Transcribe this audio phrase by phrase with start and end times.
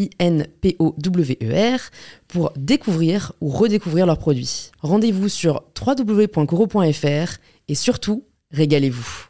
[0.00, 1.80] I-N-P-O-W-E-R,
[2.28, 4.70] pour découvrir ou redécouvrir leurs produits.
[4.80, 9.26] Rendez-vous sur www.coro.fr et surtout, régalez-vous.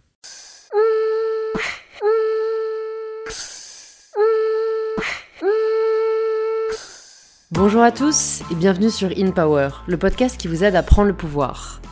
[7.52, 11.16] Bonjour à tous et bienvenue sur InPower, le podcast qui vous aide à prendre le
[11.16, 11.82] pouvoir.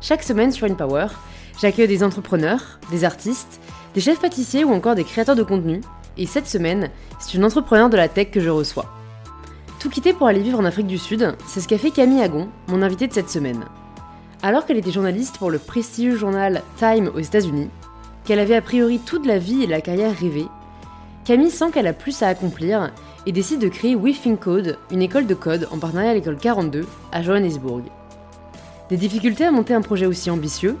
[0.00, 1.06] Chaque semaine sur InPower,
[1.60, 3.60] j'accueille des entrepreneurs, des artistes,
[3.94, 5.80] des chefs pâtissiers ou encore des créateurs de contenu
[6.18, 8.86] et cette semaine, c'est une entrepreneur de la tech que je reçois.
[9.78, 12.48] Tout quitter pour aller vivre en Afrique du Sud, c'est ce qu'a fait Camille Agon,
[12.68, 13.64] mon invitée de cette semaine.
[14.42, 17.70] Alors qu'elle était journaliste pour le prestigieux journal Time aux États-Unis,
[18.24, 20.46] qu'elle avait a priori toute la vie et la carrière rêvée,
[21.24, 22.92] Camille sent qu'elle a plus à accomplir
[23.26, 26.38] et décide de créer We Think Code, une école de code en partenariat à l'école
[26.38, 27.82] 42 à Johannesburg.
[28.88, 30.76] Des difficultés à monter un projet aussi ambitieux,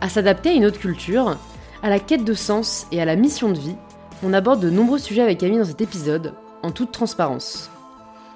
[0.00, 1.36] à s'adapter à une autre culture,
[1.82, 3.74] à la quête de sens et à la mission de vie,
[4.22, 7.70] on aborde de nombreux sujets avec Camille dans cet épisode, en toute transparence.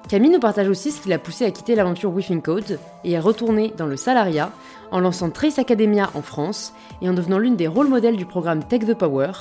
[0.08, 3.20] Camille nous partage aussi ce qui l'a poussé à quitter l'aventure Within Code et à
[3.20, 4.50] retourner dans le salariat
[4.90, 8.64] en lançant Trace Academia en France et en devenant l'une des rôles modèles du programme
[8.64, 9.32] Tech the Power.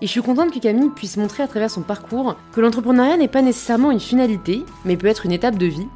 [0.00, 3.28] Et je suis contente que Camille puisse montrer à travers son parcours que l'entrepreneuriat n'est
[3.28, 5.88] pas nécessairement une finalité, mais peut être une étape de vie,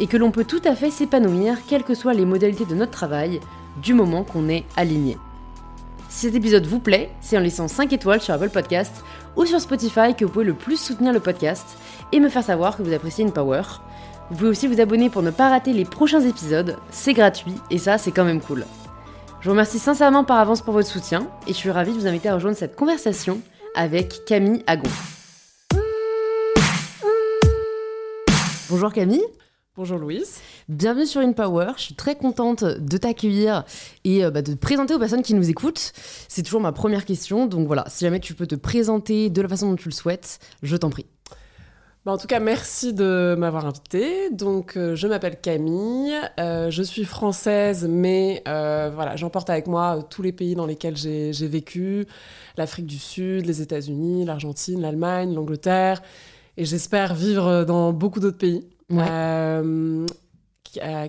[0.00, 2.92] et que l'on peut tout à fait s'épanouir quelles que soient les modalités de notre
[2.92, 3.40] travail,
[3.82, 5.18] du moment qu'on est aligné.
[6.08, 9.04] Si cet épisode vous plaît, c'est en laissant 5 étoiles sur Apple Podcast
[9.36, 11.76] ou sur Spotify que vous pouvez le plus soutenir le podcast
[12.12, 13.62] et me faire savoir que vous appréciez une power.
[14.30, 17.78] Vous pouvez aussi vous abonner pour ne pas rater les prochains épisodes, c'est gratuit et
[17.78, 18.64] ça c'est quand même cool.
[19.40, 22.06] Je vous remercie sincèrement par avance pour votre soutien et je suis ravie de vous
[22.06, 23.40] inviter à rejoindre cette conversation
[23.74, 24.88] avec Camille Agon.
[28.70, 29.24] Bonjour Camille.
[29.76, 30.38] Bonjour Louise.
[30.68, 31.72] Bienvenue sur InPower.
[31.76, 33.64] Je suis très contente de t'accueillir
[34.04, 35.92] et euh, bah, de te présenter aux personnes qui nous écoutent.
[36.28, 37.46] C'est toujours ma première question.
[37.46, 40.38] Donc voilà, si jamais tu peux te présenter de la façon dont tu le souhaites,
[40.62, 41.06] je t'en prie.
[42.04, 44.30] Bah, en tout cas, merci de m'avoir invitée.
[44.30, 46.14] Donc, euh, je m'appelle Camille.
[46.38, 51.48] Euh, je suis française, mais voilà, j'emporte avec moi tous les pays dans lesquels j'ai
[51.48, 52.06] vécu
[52.56, 56.00] l'Afrique du Sud, les États-Unis, l'Argentine, l'Allemagne, l'Angleterre.
[56.56, 58.64] Et j'espère vivre dans beaucoup d'autres pays.
[58.92, 60.06] Euh,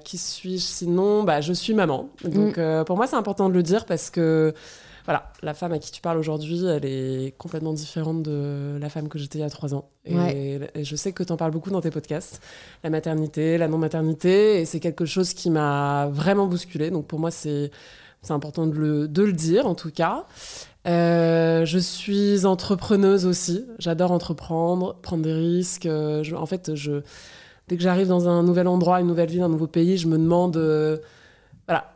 [0.03, 2.09] qui, suis-je sinon bah, Je suis maman.
[2.23, 2.59] Donc mm.
[2.59, 4.53] euh, pour moi, c'est important de le dire parce que
[5.05, 9.07] voilà, la femme à qui tu parles aujourd'hui, elle est complètement différente de la femme
[9.07, 9.89] que j'étais il y a trois ans.
[10.05, 12.41] Et, je sais que tu en parles beaucoup dans tes podcasts,
[12.83, 16.89] la maternité, la non-maternité, et c'est quelque chose qui m'a vraiment bousculée.
[16.89, 17.71] Donc pour moi, c'est
[18.29, 20.25] important de le, de le, dire en tout cas.
[20.87, 23.63] Euh, je suis entrepreneuse aussi.
[23.77, 25.87] J'adore entreprendre, prendre des risques.
[25.87, 27.01] en fait, je
[27.67, 30.17] dès que j'arrive dans un nouvel endroit, une nouvelle ville, un nouveau pays, je me
[30.17, 30.97] demande, euh,
[31.67, 31.95] voilà,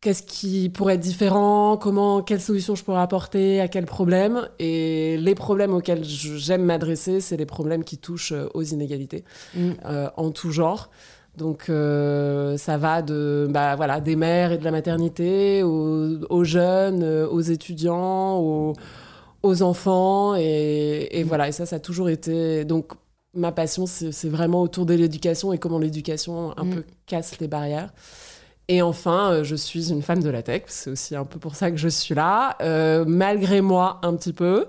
[0.00, 4.48] qu'est-ce qui pourrait être différent, comment, quelles solutions je pourrais apporter, à quels problèmes.
[4.58, 9.70] Et les problèmes auxquels j'aime m'adresser, c'est les problèmes qui touchent euh, aux inégalités mm.
[9.86, 10.90] euh, en tout genre.
[11.36, 17.40] Donc ça va de bah, voilà des mères et de la maternité aux, jeunes, aux
[17.40, 21.26] étudiants, aux, enfants et, et, mm.
[21.26, 22.92] voilà et ça ça a toujours été donc
[23.34, 26.74] ma passion, c'est vraiment autour de l'éducation et comment l'éducation un mm.
[26.74, 27.90] peu casse les barrières.
[28.68, 31.54] Et enfin, euh, je suis une femme de la tech, c'est aussi un peu pour
[31.54, 34.66] ça que je suis là, euh, malgré moi un petit peu,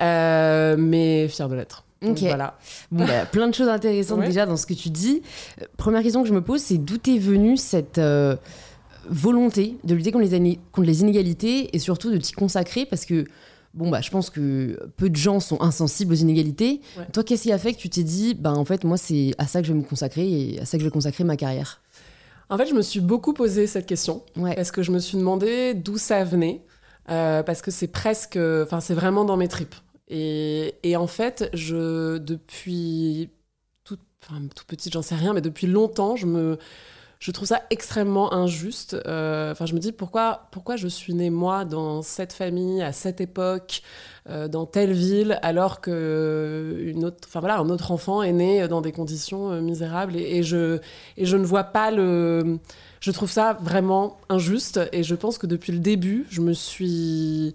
[0.00, 1.84] euh, mais fière de l'être.
[2.06, 2.20] Ok.
[2.20, 2.56] Voilà.
[2.92, 5.22] Bon, bah, plein de choses intéressantes déjà dans ce que tu dis.
[5.76, 8.00] Première question que je me pose, c'est d'où est venue cette
[9.08, 12.86] volonté de lutter contre les, contre les inégalités et surtout de t'y consacrer?
[12.86, 13.24] Parce que
[13.74, 16.80] bon bah je pense que peu de gens sont insensibles aux inégalités.
[17.12, 19.46] Toi, qu'est-ce qui a fait que tu t'es dit, bah en fait moi c'est à
[19.46, 21.80] ça que je vais me consacrer et à ça que je vais consacrer ma carrière?
[22.50, 25.72] En fait, je me suis beaucoup posé cette question parce que je me suis demandé
[25.72, 26.62] d'où ça venait
[27.08, 29.74] euh, parce que c'est presque, enfin c'est vraiment dans mes tripes.
[30.08, 33.30] Et, et, en fait, je depuis
[33.84, 36.58] tout, enfin, tout petite, j'en sais rien, mais depuis longtemps, je me
[37.22, 38.96] je trouve ça extrêmement injuste.
[39.06, 42.92] Euh, enfin, je me dis pourquoi, pourquoi je suis née moi dans cette famille à
[42.92, 43.82] cette époque,
[44.28, 48.66] euh, dans telle ville, alors que une autre, enfin voilà, un autre enfant est né
[48.66, 50.80] dans des conditions euh, misérables et, je
[51.16, 52.58] et je ne vois pas le.
[52.98, 57.54] Je trouve ça vraiment injuste et je pense que depuis le début, je me suis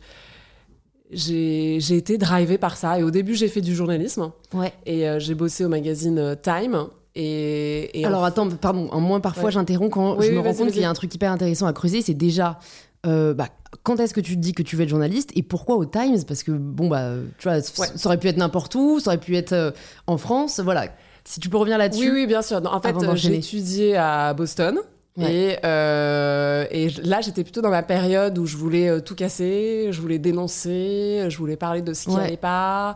[1.11, 2.99] j'ai été drivée par ça.
[2.99, 4.31] Et au début, j'ai fait du journalisme.
[4.53, 4.73] Ouais.
[4.85, 6.87] Et j'ai bossé au magazine Time.
[7.19, 10.85] Et, Alors attends, pardon, en moins parfois j'interromps quand je me rends compte qu'il y
[10.85, 12.59] a un truc hyper intéressant à creuser, c'est déjà
[13.07, 13.47] euh, bah,
[13.81, 16.23] quand est-ce que tu te dis que tu veux être journaliste et pourquoi au Times?
[16.27, 19.35] Parce que bon bah tu vois, ça aurait pu être n'importe où, ça aurait pu
[19.35, 19.71] être euh,
[20.05, 20.89] en France, voilà.
[21.23, 22.11] Si tu peux revenir là-dessus.
[22.11, 22.61] Oui, oui, bien sûr.
[22.63, 24.79] en fait, j'ai étudié à Boston.
[25.19, 29.99] Et, euh, et, là, j'étais plutôt dans ma période où je voulais tout casser, je
[29.99, 32.95] voulais dénoncer, je voulais parler de ce qui n'allait pas.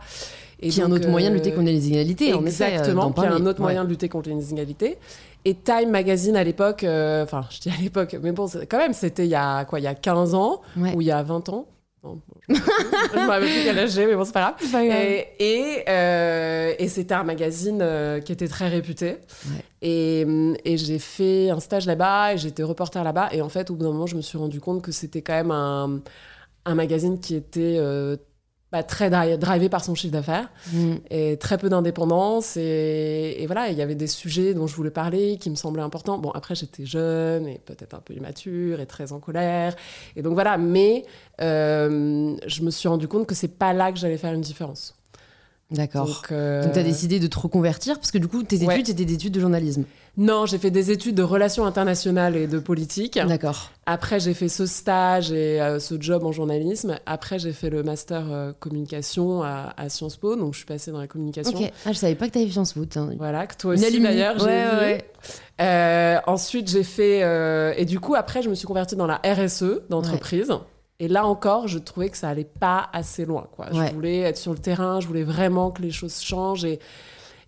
[0.62, 2.34] Et qui est un autre moyen de lutter contre les inégalités.
[2.34, 4.98] Exactement, en qui est un autre moyen de lutter contre les inégalités.
[5.44, 8.94] Et Time Magazine à l'époque, euh, enfin, je dis à l'époque, mais bon, quand même,
[8.94, 10.62] c'était il y a quoi, il y a 15 ans
[10.94, 11.66] ou il y a 20 ans?
[12.04, 12.20] Non,
[12.50, 14.84] je ne me rappelle plus quel âge j'ai, mais bon, c'est pas grave.
[14.84, 19.18] Et, et, euh, et c'était un magazine euh, qui était très réputé.
[19.84, 20.26] Et,
[20.66, 23.30] et j'ai fait un stage là-bas et j'étais reporter là-bas.
[23.34, 25.34] Et en fait, au bout d'un moment, je me suis rendu compte que c'était quand
[25.34, 26.02] même un,
[26.66, 27.78] un magazine qui était
[28.72, 30.94] bah, très drivé par son chiffre d'affaires mm.
[31.10, 32.56] et très peu d'indépendance.
[32.56, 36.18] Et, voilà, il y avait des sujets dont je voulais parler qui me semblaient importants.
[36.18, 39.76] Bon, après, j'étais jeune et peut-être un peu immature et très en colère.
[40.16, 41.06] Et donc voilà, mais
[41.42, 44.96] euh, je me suis rendu compte que c'est pas là que j'allais faire une différence.
[45.70, 46.08] D'accord.
[46.08, 46.72] Donc, euh...
[46.72, 49.34] tu as décidé de te reconvertir parce que du coup, tes études, c'était des études
[49.34, 49.84] de journalisme.
[50.18, 53.18] Non, j'ai fait des études de relations internationales et de politique.
[53.18, 53.72] D'accord.
[53.86, 57.00] Après, j'ai fait ce stage et euh, ce job en journalisme.
[57.06, 61.00] Après, j'ai fait le master euh, communication à, Sciences Po, donc je suis passée dans
[61.00, 61.58] la communication.
[61.58, 61.72] Ok.
[61.86, 62.82] Ah, je savais pas que tu avais Sciences Po.
[63.18, 65.06] Voilà, que toi aussi d'ailleurs, j'ai ouais,
[65.62, 67.22] euh, ensuite, j'ai fait
[67.78, 70.52] et du coup, après, je me suis convertie dans la RSE d'entreprise.
[71.00, 73.48] Et là encore, je trouvais que ça allait pas assez loin.
[73.52, 73.70] Quoi.
[73.72, 76.66] Je voulais être sur le terrain, je voulais vraiment que les choses changent.
[76.66, 76.80] Et,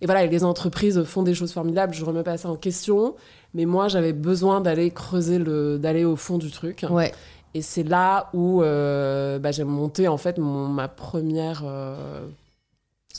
[0.04, 3.14] et voilà, les entreprises font des choses formidables, je ne remets pas ça en question.
[3.54, 6.84] Mais moi, j'avais besoin d'aller creuser, le, d'aller au fond du truc.
[6.90, 7.10] Ouais.
[7.54, 12.26] Et c'est là où euh, bah, j'ai monté en fait mon, ma première euh,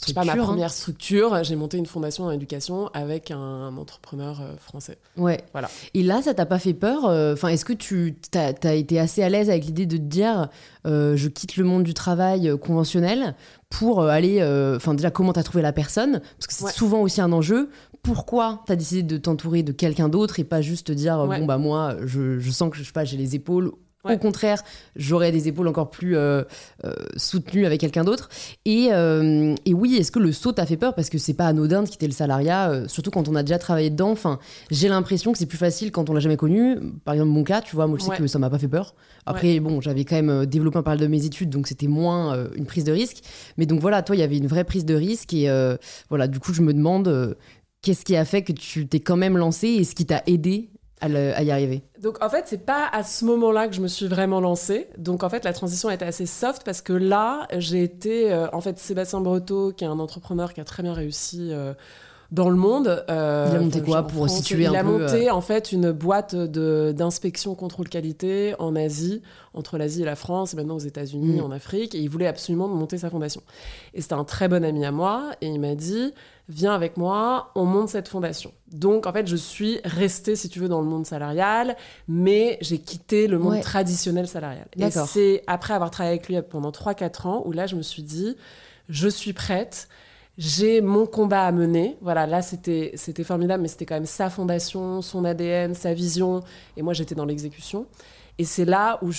[0.04, 0.36] c'est pas ma hein.
[0.36, 1.42] première structure.
[1.42, 4.98] J'ai monté une fondation en éducation avec un, entrepreneur euh, français.
[5.16, 5.40] Ouais.
[5.52, 5.68] Voilà.
[5.94, 9.22] Et là, ça t'a pas fait peur euh, Enfin, est-ce que tu as, été assez
[9.22, 10.48] à l'aise avec l'idée de te dire,
[10.86, 13.34] euh, je quitte le monde du travail conventionnel
[13.70, 14.42] pour aller.
[14.76, 16.20] Enfin, déjà, comment t'as trouvé la personne?
[16.38, 17.70] Parce que c'est souvent aussi un enjeu.
[18.02, 21.58] Pourquoi t'as décidé de t'entourer de quelqu'un d'autre et pas juste te dire, bon bah
[21.58, 23.72] moi, je, je sens que je sais pas, j'ai les épaules
[24.14, 24.62] au contraire,
[24.94, 26.42] j'aurais des épaules encore plus euh,
[26.84, 28.28] euh, soutenues avec quelqu'un d'autre.
[28.64, 30.94] Et, euh, et, oui, est-ce que le saut t'a fait peur?
[30.94, 33.90] Parce que c'est pas anodin de quitter le salariat, surtout quand on a déjà travaillé
[33.90, 34.10] dedans.
[34.10, 34.38] Enfin,
[34.70, 36.78] j'ai l'impression que c'est plus facile quand on l'a jamais connu.
[37.04, 38.94] Par exemple, mon cas, tu vois, moi je sais que ça m'a pas fait peur.
[39.26, 42.66] Après, bon, j'avais quand même développé un parallèle de mes études, donc c'était moins une
[42.66, 43.18] prise de risque.
[43.56, 45.34] Mais donc voilà, toi, il y avait une vraie prise de risque.
[45.34, 45.50] Et
[46.08, 47.36] voilà, du coup, je me demande
[47.82, 50.70] qu'est-ce qui a fait que tu t'es quand même lancé et ce qui t'a aidé
[51.00, 51.08] à,
[51.42, 54.40] y arriver Donc en fait, c'est pas à ce moment-là que je me suis vraiment
[54.40, 54.88] lancée.
[54.96, 58.48] Donc en fait, la transition a été assez soft parce que là, j'ai été euh,
[58.52, 61.50] en fait Sébastien Breteau, qui est un entrepreneur qui a très bien réussi.
[61.52, 61.74] Euh,
[62.32, 63.04] dans le monde.
[63.08, 65.92] Euh, il a monté quoi pour situer un peu Il a monté en fait une
[65.92, 69.22] boîte d'inspection contrôle qualité en Asie,
[69.54, 71.44] entre l'Asie et la France, et maintenant aux États-Unis, mm.
[71.44, 73.42] en Afrique, et il voulait absolument monter sa fondation.
[73.94, 76.12] Et c'était un très bon ami à moi, et il m'a dit
[76.48, 78.52] viens avec moi, on monte cette fondation.
[78.70, 81.76] Donc, en fait, je suis restée, si tu veux, dans le monde salarial,
[82.08, 84.66] mais j'ai quitté le monde traditionnel salarial.
[84.78, 88.02] Et c'est après avoir travaillé avec lui pendant 3-4 ans où là, je me suis
[88.02, 88.36] dit,
[88.88, 89.88] je suis prête,
[90.38, 91.96] j'ai mon combat à mener.
[92.00, 92.92] Voilà, là, c'était
[93.24, 96.42] formidable, mais c'était quand même sa fondation, son ADN, sa vision,
[96.76, 97.86] et moi, j'étais dans l'exécution.
[98.38, 99.10] Et c'est là où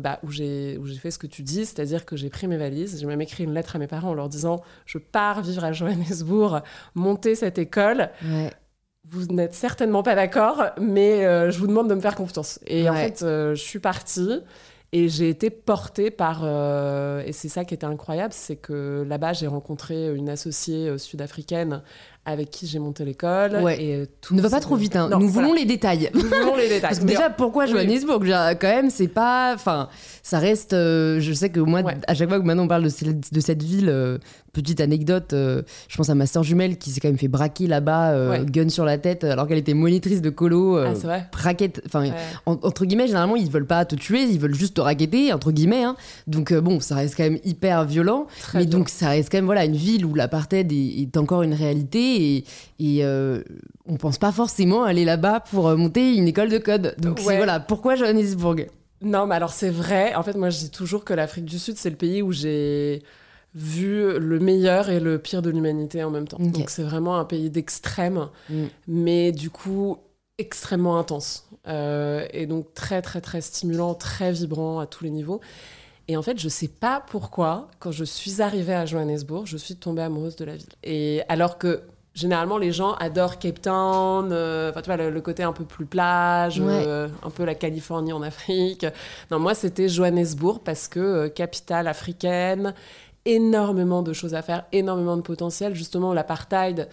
[0.00, 2.98] bah, où j'ai, j'ai fait ce que tu dis, c'est-à-dire que j'ai pris mes valises,
[3.00, 5.72] j'ai même écrit une lettre à mes parents en leur disant je pars vivre à
[5.72, 6.62] Johannesburg,
[6.94, 8.10] monter cette école.
[9.08, 12.58] Vous n'êtes certainement pas d'accord, mais euh, je vous demande de me faire confiance.
[12.66, 14.40] Et en fait, euh, je suis partie.
[14.94, 19.32] Et j'ai été portée par, euh, et c'est ça qui était incroyable, c'est que là-bas
[19.32, 21.82] j'ai rencontré une associée sud-africaine
[22.24, 23.56] avec qui j'ai monté l'école.
[23.78, 24.94] Et euh, tout ne va pas trop vite.
[24.94, 25.10] Hein.
[25.18, 26.08] Nous voulons les détails.
[26.14, 26.98] Nous voulons les détails.
[27.04, 28.24] déjà, pourquoi Johannesburg
[28.60, 29.52] Quand même, c'est pas.
[29.54, 29.88] Enfin,
[30.22, 30.72] ça reste.
[30.72, 33.62] Euh, je sais que moi, à chaque fois que maintenant on parle de, de cette
[33.62, 34.18] ville, euh,
[34.52, 38.38] petite anecdote, je pense à ma soeur jumelle qui s'est quand même fait braquer là-bas,
[38.44, 40.76] gun sur la tête, alors qu'elle était monitrice de colo.
[40.76, 41.28] ah, c'est vrai.
[41.32, 41.82] Braquette.
[41.86, 42.12] Enfin,
[42.46, 45.82] entre guillemets, généralement, ils veulent pas te tuer, ils veulent juste te raqueter, entre guillemets.
[45.82, 45.96] Hein.
[46.28, 48.26] Donc, bon, ça reste quand même hyper violent.
[48.54, 51.54] mais donc, ça reste quand même voilà, une ville où l'apartheid est, est encore une
[51.54, 52.44] réalité et,
[52.78, 53.42] et euh,
[53.86, 56.94] on pense pas forcément aller là-bas pour euh, monter une école de code.
[56.98, 57.36] Donc Ouais.
[57.36, 58.66] voilà, pourquoi Johannesburg?
[59.00, 60.14] Non, mais alors c'est vrai.
[60.14, 63.02] En fait, moi, je dis toujours que l'Afrique du Sud, c'est le pays où j'ai
[63.54, 66.38] vu le meilleur et le pire de l'humanité en même temps.
[66.40, 68.64] Donc c'est vraiment un pays d'extrême, Mm.
[68.88, 69.98] mais du coup
[70.38, 71.46] extrêmement intense.
[71.68, 75.40] Euh, et donc très, très, très stimulant, très vibrant à tous les niveaux.
[76.08, 79.76] Et en fait, je sais pas pourquoi, quand je suis arrivée à Johannesburg, je suis
[79.76, 80.66] tombée amoureuse de la ville.
[80.82, 81.82] Et alors que
[82.14, 85.64] généralement, les gens adorent Cape Town, euh, enfin, tu vois, le, le côté un peu
[85.64, 86.84] plus plage, Ouais.
[86.86, 88.86] euh, un peu la Californie en Afrique.
[89.30, 92.74] Non, moi, c'était Johannesburg parce que euh, capitale africaine,
[93.24, 95.74] énormément de choses à faire, énormément de potentiel.
[95.74, 96.88] Justement, l'apartheid,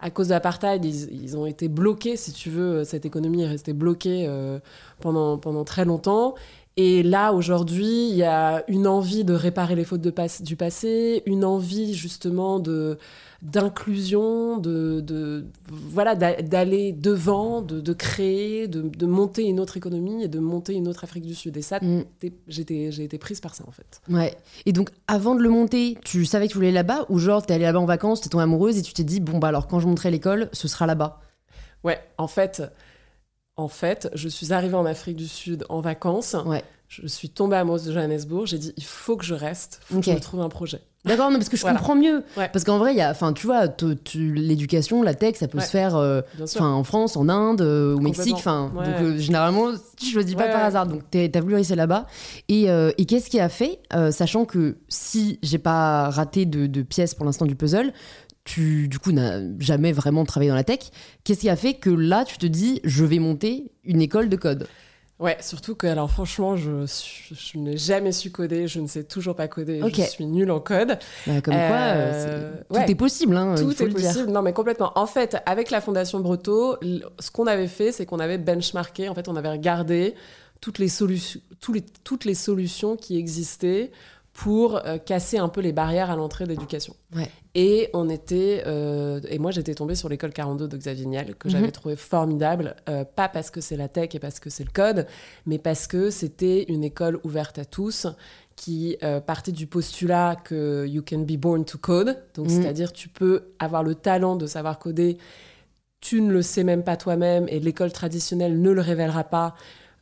[0.00, 3.48] à cause de l'apartheid, ils, ils ont été bloqués, si tu veux, cette économie est
[3.48, 4.58] restée bloquée euh,
[5.00, 6.34] pendant, pendant très longtemps.
[6.76, 10.56] Et là, aujourd'hui, il y a une envie de réparer les fautes de pas- du
[10.56, 12.98] passé, une envie justement de
[13.44, 19.76] d'inclusion, de, de voilà d'a- d'aller devant, de, de créer, de, de monter une autre
[19.76, 21.56] économie et de monter une autre Afrique du Sud.
[21.56, 22.02] Et ça, Mm.
[22.48, 24.00] j'étais j'ai été prise par ça en fait.
[24.08, 24.34] Ouais.
[24.66, 27.54] Et donc, avant de le monter, tu savais que tu voulais là-bas Ou genre, t'es
[27.54, 29.78] allée là-bas en vacances, t'es tombée amoureuse et tu t'es dit, bon, bah alors quand
[29.80, 31.20] je monterai l'école, ce sera là-bas.
[31.84, 32.62] Ouais, en fait,
[33.56, 36.34] en fait, je suis arrivée en Afrique du Sud en vacances.
[36.46, 36.64] Ouais.
[36.88, 38.46] Je suis tombée amoureuse de Johannesburg.
[38.46, 40.80] J'ai dit, il faut que je reste, il faut que je trouve un projet.
[41.04, 41.76] D'accord, non, parce que je Voilà.
[41.78, 42.22] comprends mieux.
[42.36, 42.48] Ouais.
[42.50, 43.66] Parce qu'en vrai, il y a, enfin, tu vois,
[44.14, 45.64] l'éducation, la tech, ça peut Ouais.
[45.64, 48.00] se faire euh, enfin, en France, en Inde, euh, au.
[48.00, 48.34] Mexique.
[48.34, 48.84] Enfin, Ouais.
[48.86, 49.68] donc euh, généralement,
[49.98, 50.86] tu choisis pas par hasard.
[50.86, 52.06] Donc, t'as voulu rester là-bas.
[52.48, 53.80] Et, et qu'est-ce qui a fait,
[54.10, 57.92] sachant que si j'ai pas raté de, de pièces pour l'instant du puzzle,
[58.44, 60.80] tu, du coup, n'as jamais vraiment travaillé dans la tech.
[61.24, 64.36] Qu'est-ce qui a fait que là, tu te dis, je vais monter une école de
[64.36, 64.66] code?
[65.20, 66.86] Ouais, surtout que, alors franchement, je,
[67.30, 70.58] je n'ai jamais su coder, je ne sais toujours pas coder, je suis nulle en
[70.58, 70.98] code.
[71.26, 72.84] Bah, Comme quoi, euh, Euh, ouais.
[72.84, 73.36] tout est possible.
[73.36, 74.90] Hein, Tout est possible, non mais complètement.
[74.96, 79.08] En fait, avec la Fondation Breteau, l- ce qu'on avait fait, c'est qu'on avait benchmarké,
[79.08, 80.14] en fait, on avait regardé
[80.60, 83.92] toutes les, solutions, tous les, toutes les solutions qui existaient
[84.34, 86.94] pour euh, casser un peu les barrières à l'entrée d'éducation.
[87.14, 87.30] Ouais.
[87.54, 91.46] Et on était, euh, et moi j'étais tombée sur l'école 42 de Xavier Niel, que
[91.48, 91.52] Mhm.
[91.52, 94.72] j'avais trouvé formidable, euh, pas parce que c'est la tech et parce que c'est le
[94.72, 95.06] code,
[95.46, 98.08] mais parce que c'était une école ouverte à tous
[98.56, 102.62] qui partait du postulat que you can be born to code, donc Mhm.
[102.62, 105.18] c'est-à-dire tu peux avoir le talent de savoir coder,
[106.00, 109.54] tu ne le sais même pas toi-même et l'école traditionnelle ne le révélera pas.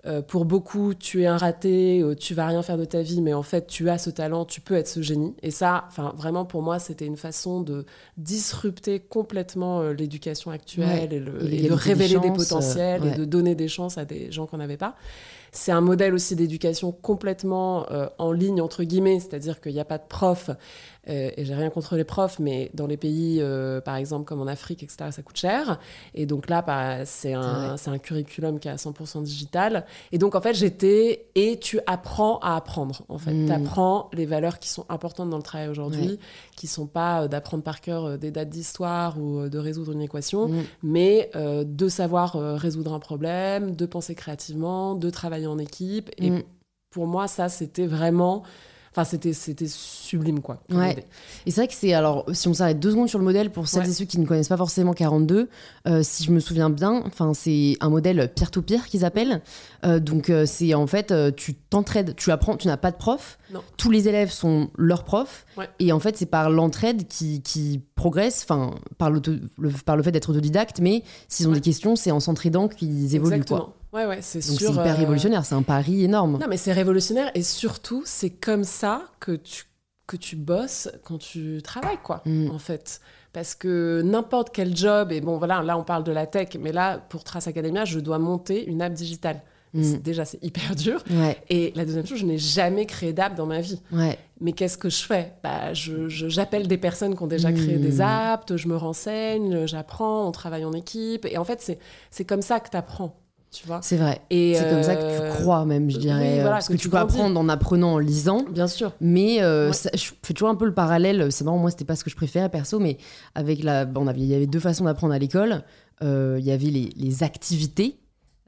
[0.05, 3.21] Euh, pour beaucoup, tu es un raté, euh, tu vas rien faire de ta vie,
[3.21, 5.37] mais en fait, tu as ce talent, tu peux être ce génie.
[5.43, 7.85] Et ça, enfin, vraiment, pour moi, c'était une façon de
[8.17, 11.17] disrupter complètement euh, l'éducation actuelle Ouais.
[11.17, 13.13] et, le- Et et l'égalité de révéler des, chances, potentiels ouais.
[13.13, 14.97] et de donner des chances à des gens qu'on n'avait pas.
[15.55, 19.85] C'est un modèle aussi d'éducation complètement euh, en ligne, entre guillemets, c'est-à-dire qu'il n'y a
[19.85, 20.51] pas de prof,
[21.07, 24.47] et j'ai rien contre les profs, mais dans les pays, euh, par exemple, comme en
[24.47, 25.81] Afrique, etc., ça coûte cher.
[26.15, 29.85] Et donc là, bah, c'est un, un curriculum qui est à 100% digital.
[30.13, 33.33] Et donc, en fait, j'étais, et tu apprends à apprendre, en fait.
[33.35, 33.47] Mm.
[33.47, 36.19] Tu apprends les valeurs qui sont importantes dans le travail aujourd'hui, Ouais.
[36.57, 39.93] qui sont pas euh, d'apprendre par cœur euh, des dates d'histoire ou euh, de résoudre
[39.93, 40.63] une équation, Mm.
[40.85, 46.11] mais euh, de savoir euh, résoudre un problème, de penser créativement, de travailler en équipe.
[46.19, 46.43] Et Mm.
[46.91, 48.45] pour moi, ça, c'était vraiment.
[48.95, 50.63] Enfin, c'était, c'était sublime, quoi.
[50.71, 51.07] Ouais.
[51.47, 53.67] Et c'est vrai que c'est alors si on s'arrête deux secondes sur le modèle pour
[53.67, 53.89] celles Ouais.
[53.89, 55.49] et ceux qui ne connaissent pas forcément 42,
[55.89, 59.41] euh, si je me souviens bien, enfin c'est un modèle peer-to-peer qu'ils appellent.
[59.87, 63.39] Euh, donc euh, c'est en fait tu t'entraides, tu apprends, tu n'as pas de prof.
[63.53, 63.63] Non.
[63.79, 65.71] Tous les élèves sont leurs profs Ouais.
[65.79, 69.21] et en fait c'est par l'entraide qui, qui progresse, enfin par, le,
[69.87, 71.57] par le fait d'être autodidacte, mais s'ils ont Ouais.
[71.57, 73.75] des questions, c'est en s'entraidant qu'ils évoluent quoi.
[73.93, 76.39] Ouais, ouais, c'est Donc c'est hyper euh, révolutionnaire, c'est un pari énorme.
[76.41, 79.65] Non, mais c'est révolutionnaire et surtout, c'est comme ça que tu,
[80.07, 82.51] que tu bosses quand tu travailles, quoi, Mm.
[82.51, 83.01] en fait.
[83.35, 86.73] Parce que n'importe quel job, et bon, voilà, là, on parle de la tech, mais
[86.73, 89.43] là, pour Trace Academia, je dois monter une app digitale.
[89.75, 89.83] Mm.
[89.83, 91.03] C'est- Déjà, c'est hyper dur.
[91.11, 93.81] Ouais, Et la deuxième chose, je n'ai jamais créé d'app dans ma vie.
[93.93, 94.19] ouais.
[94.41, 95.35] Mais qu'est-ce que je fais?
[95.43, 97.81] Bah, je, je- J'appelle des personnes qui ont déjà créé Mm.
[97.83, 101.27] des apps, je me renseigne, j'apprends, on travaille en équipe.
[101.27, 101.79] Et en fait, c'est
[102.11, 103.15] c'est comme ça que tu apprends,
[103.53, 103.81] tu vois.
[103.83, 104.21] C'est vrai.
[104.31, 106.35] Et C'est comme ça que euh, tu crois même, je oui, dirais.
[106.41, 108.45] voilà, parce que que, tu tu peux apprendre en apprenant, en lisant.
[108.51, 108.93] Bien sûr.
[109.01, 109.73] Mais euh, Ouais.
[109.73, 111.31] ça- je fais toujours un peu le parallèle.
[111.31, 112.97] C'est marrant, moi, c'était pas ce que je préférais perso, mais
[113.35, 115.63] avec la, bon, on avait, il y avait deux façons d'apprendre à l'école.
[116.03, 117.99] Euh, Il y avait les, les activités.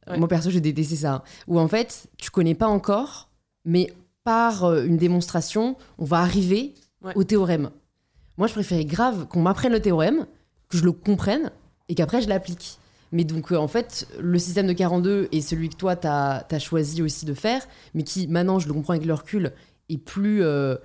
[0.09, 0.19] Ouais.
[0.19, 1.23] Moi, perso, j'ai détesté ça.
[1.49, 3.29] Où en fait, tu connais pas encore,
[3.65, 3.93] mais
[4.25, 7.13] par euh, une démonstration, on va arriver Ouais.
[7.17, 7.69] au théorème.
[8.39, 10.27] Moi, je préférais grave qu'on m'apprenne le théorème,
[10.71, 11.51] que je le comprenne
[11.91, 12.79] et qu'après je l'applique.
[13.15, 16.59] Mais donc, euh, en fait, le système de 42 est celui que toi, tu as,
[16.59, 19.53] choisi aussi de faire, mais qui, maintenant, je le comprends avec le recul,
[19.89, 20.77] est plus euh,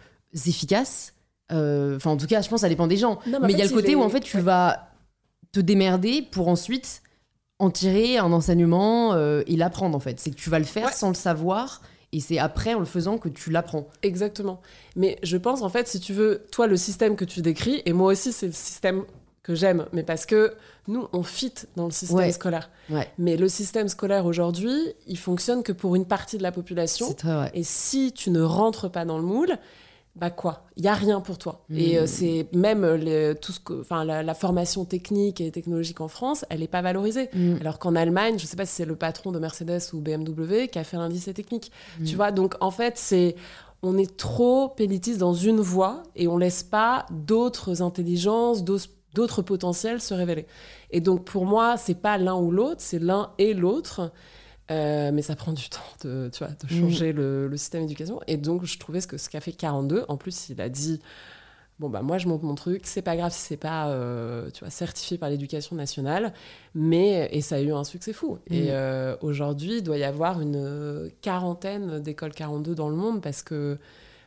[0.46, 1.16] efficace.
[1.52, 3.20] Euh, Enfin, en tout cas, je pense que ça dépend des gens.
[3.26, 4.44] Non, mais il y a le côté où, en fait, tu ouais.
[4.44, 4.92] vas
[5.52, 7.02] te démerder pour ensuite
[7.58, 10.20] en tirer un enseignement et l'apprendre en fait.
[10.20, 10.94] C'est que tu vas le faire Ouais.
[10.94, 11.82] sans le savoir
[12.14, 13.88] et c'est après en le faisant que tu l'apprends.
[14.04, 14.62] Exactement.
[14.96, 17.92] Mais je pense, en fait, si tu veux, toi, le système que tu décris, et
[17.92, 19.04] moi aussi, c'est le système
[19.44, 20.54] que j'aime, mais parce que
[20.90, 22.32] nous, on fit dans le système Ouais.
[22.32, 22.70] scolaire.
[22.90, 23.08] Ouais.
[23.18, 24.76] Mais le système scolaire aujourd'hui,
[25.08, 27.14] il fonctionne que pour une partie de la population.
[27.14, 27.52] Très vrai.
[27.54, 29.56] Et si tu ne rentres pas dans le moule,
[30.16, 30.66] bah quoi?
[30.76, 31.64] Il y a rien pour toi.
[31.70, 31.78] Mm.
[31.78, 36.02] Et euh, c'est même les- tout ce que, enfin, la, la formation technique et technologique
[36.02, 37.30] en France, elle n'est pas valorisée.
[37.34, 37.58] Mm.
[37.62, 40.80] Alors qu'en Allemagne, je sais pas si c'est le patron de Mercedes ou BMW qui
[40.80, 41.72] a fait un lycée technique.
[42.06, 43.36] Tu vois, donc en fait, c'est
[43.82, 49.42] on est trop élitiste dans une voie et on laisse pas d'autres intelligences, d'autres d'autres
[49.42, 50.46] potentiels se révéler.
[50.92, 54.12] Et donc pour moi, c'est pas l'un ou l'autre, c'est l'un et l'autre.
[54.72, 58.20] Euh, mais ça prend du temps de, tu vois, de changer le, le système d'éducation.
[58.28, 61.02] Et donc, je trouvais ce que ce qu'a fait 42, en plus, il a dit
[61.80, 64.60] Bon, bah, moi, je monte mon truc, c'est pas grave si c'est pas euh, tu
[64.60, 66.34] vois, certifié par l'éducation nationale,
[66.76, 67.30] mais.
[67.32, 68.38] Et ça a eu un succès fou.
[68.48, 73.42] Et euh, aujourd'hui, il doit y avoir une quarantaine d'écoles 42 dans le monde parce
[73.42, 73.78] que,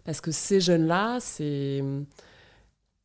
[0.05, 1.85] parce que ces jeunes-là, c'est.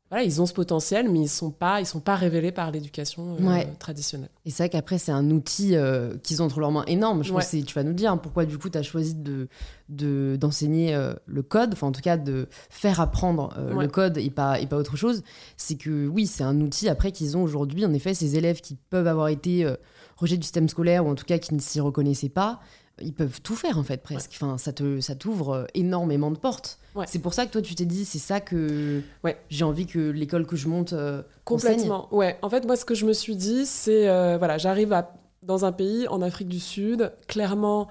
[0.09, 3.35] Voilà, ils ont ce potentiel, mais ils sont pas, ils sont pas révélés par l'éducation
[3.39, 3.67] euh, Ouais.
[3.77, 4.29] traditionnelle.
[4.45, 7.25] Et c'est vrai qu'après, c'est un outil euh, qu'ils ont entre leurs mains énorme.
[7.25, 7.41] Je Ouais.
[7.41, 9.49] pense que tu vas nous dire hein, pourquoi, du coup, tu as choisi de,
[9.89, 13.83] de, d'enseigner euh, le code, enfin, en tout cas, de faire apprendre Ouais.
[13.83, 15.23] le code et pas, et pas autre chose.
[15.57, 17.85] C'est que, oui, c'est un outil après qu'ils ont aujourd'hui.
[17.85, 19.67] En effet, ces élèves qui peuvent avoir été
[20.15, 22.61] rejetés du système scolaire ou en tout cas qui ne s'y reconnaissaient pas,
[23.01, 24.31] ils peuvent tout faire, en fait, presque.
[24.35, 26.79] Enfin, ça, te, ça t'ouvre euh, énormément de portes.
[26.95, 27.05] Ouais.
[27.07, 29.37] C'est pour ça que toi, tu t'es dit, c'est ça que Ouais.
[29.49, 31.73] j'ai envie que l'école que je monte euh, enseigne.
[31.75, 32.07] Complètement.
[32.13, 32.37] Ouais.
[32.41, 35.13] En fait, moi, ce que je me suis dit, c'est euh, voilà, j'arrive à-
[35.43, 37.11] dans un pays en Afrique du Sud.
[37.27, 37.87] Clairement,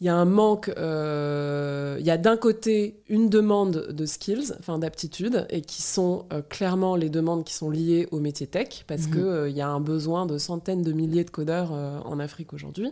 [0.00, 0.70] il y a un manque.
[0.76, 6.26] euh, Il y a d'un côté une demande de skills, enfin d'aptitudes, et qui sont
[6.32, 9.10] euh, clairement les demandes qui sont liées au métier tech, parce Mhm.
[9.14, 12.90] que il y a un besoin de centaines de milliers de codeurs en Afrique aujourd'hui.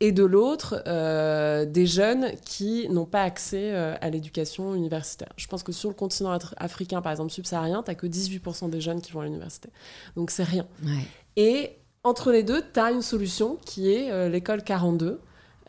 [0.00, 5.28] Et de l'autre, euh, des jeunes qui n'ont pas accès euh, à l'éducation universitaire.
[5.36, 9.00] Je pense que sur le continent africain, par exemple subsaharien, tu que 18% des jeunes
[9.00, 9.70] qui vont à l'université.
[10.16, 10.66] Donc c'est rien.
[10.84, 11.06] Ouais.
[11.36, 15.20] Et entre les deux, tu as une solution qui est euh, l'école 42,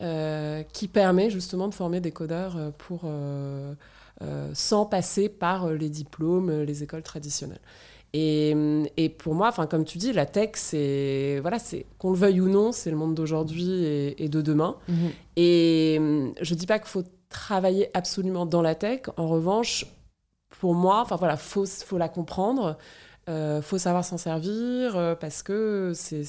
[0.02, 3.02] euh, qui permet justement de former des codeurs pour,
[4.54, 7.60] sans passer par les diplômes, les écoles traditionnelles.
[8.12, 12.10] Et, hum, et pour moi, enfin comme tu dis, la tech, c'est voilà, c'est qu'on
[12.10, 14.76] le veuille ou non, c'est le monde d'aujourd'hui et, et de demain.
[14.88, 15.10] Mhm.
[15.36, 19.02] Et hum, je dis pas qu'il faut travailler absolument dans la tech.
[19.16, 19.86] En revanche,
[20.60, 22.78] pour moi, enfin voilà, faut faut la comprendre.
[23.28, 26.22] Euh, faut savoir s'en servir euh, parce que c'est,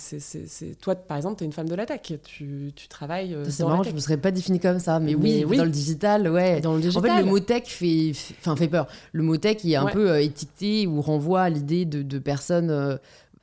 [0.82, 3.62] toi par exemple tu es une femme de la tech tu, tu travailles euh, C'est
[3.64, 5.58] marrant, la je tech me serais pas définie comme ça, mais, oui, Mais oui.
[5.58, 6.60] dans le digital, ouais.
[6.60, 8.88] dans le En digital fait, le mot tech fait, enfin, fait peur.
[9.12, 9.92] Le mot tech est un Ouais.
[9.92, 12.98] peu euh, étiqueté ou renvoie à l'idée de, de personnes euh,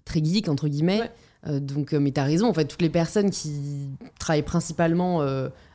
[0.04, 1.02] très geeks, entre guillemets.
[1.46, 1.60] Ouais.
[1.60, 3.88] Donc, mais t'as raison, en fait, toutes les personnes qui
[4.18, 5.20] travaillent principalement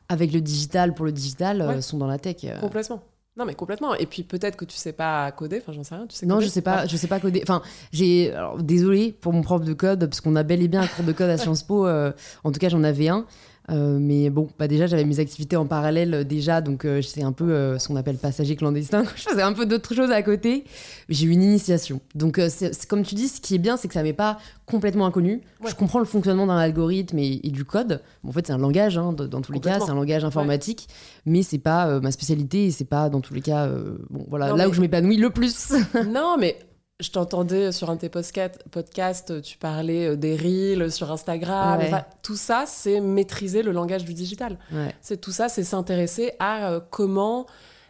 [0.09, 1.81] avec le digital pour le digital Ouais.
[1.81, 2.37] sont dans la tech.
[2.59, 3.03] complètement
[3.39, 6.05] non mais complètement et puis peut-être que tu sais pas coder enfin j'en sais rien
[6.05, 7.41] tu sais Non, coder je sais pas, je sais pas coder.
[7.41, 10.81] Enfin, j'ai, alors, désolé pour mon prof de code parce qu'on a bel et bien
[10.81, 11.87] un cours de code à Sciences Po.
[11.87, 12.11] euh,
[12.43, 13.25] en tout cas, j'en avais un.
[13.71, 17.23] Euh, mais bon, bah déjà, j'avais mes activités en parallèle euh, déjà, donc euh, c'est
[17.23, 19.03] un peu euh, ce qu'on appelle passager clandestin.
[19.15, 20.63] Je faisais un peu d'autres choses à côté.
[21.09, 22.01] J'ai eu une initiation.
[22.15, 25.05] Donc, c'est comme tu dis, ce qui est bien, c'est que ça m'est pas complètement
[25.05, 25.41] inconnu.
[25.63, 25.69] Ouais.
[25.69, 28.01] Je comprends le fonctionnement d'un algorithme et, et du code.
[28.23, 30.87] Bon, en fait, c'est un langage, hein, dans tous les cas, c'est un langage informatique,
[31.25, 33.69] mais c'est pas ma spécialité et c'est pas dans tous les cas,
[34.09, 35.71] bon, voilà, Non, là mais- où je m'épanouis le plus.
[36.11, 36.57] non mais
[36.99, 41.79] je t'entendais sur un de tes podcasts, tu parlais euh, des reels sur Instagram.
[41.79, 41.87] Ouais.
[41.87, 44.57] Enfin, tout ça, c'est maîtriser le langage du digital.
[44.71, 44.93] ouais.
[45.01, 47.45] C'est tout ça, c'est s'intéresser à euh, comment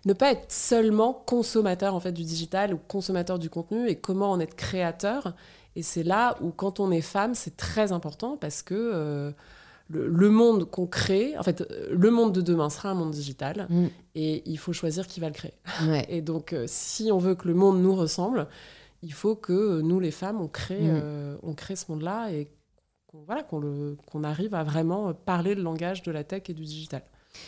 [0.05, 4.31] ne pas être seulement consommateur en fait du digital ou consommateur du contenu et comment
[4.31, 5.33] en être créateur.
[5.75, 9.31] Et c'est là où quand on est femme, c'est très important parce que euh,
[9.89, 13.65] le, le monde qu'on crée, en fait, le monde de demain sera un monde digital
[13.69, 13.87] Mm.
[14.15, 15.53] et il faut choisir qui va le créer.
[15.87, 16.05] Ouais.
[16.09, 18.47] Et donc, euh, si on veut que le monde nous ressemble,
[19.01, 20.99] il faut que nous, les femmes, on crée, Mm.
[21.03, 22.47] euh, on crée ce monde-là et
[23.07, 27.01] qu'on voilà, qu'on arrive à vraiment parler le langage de la tech et du digital.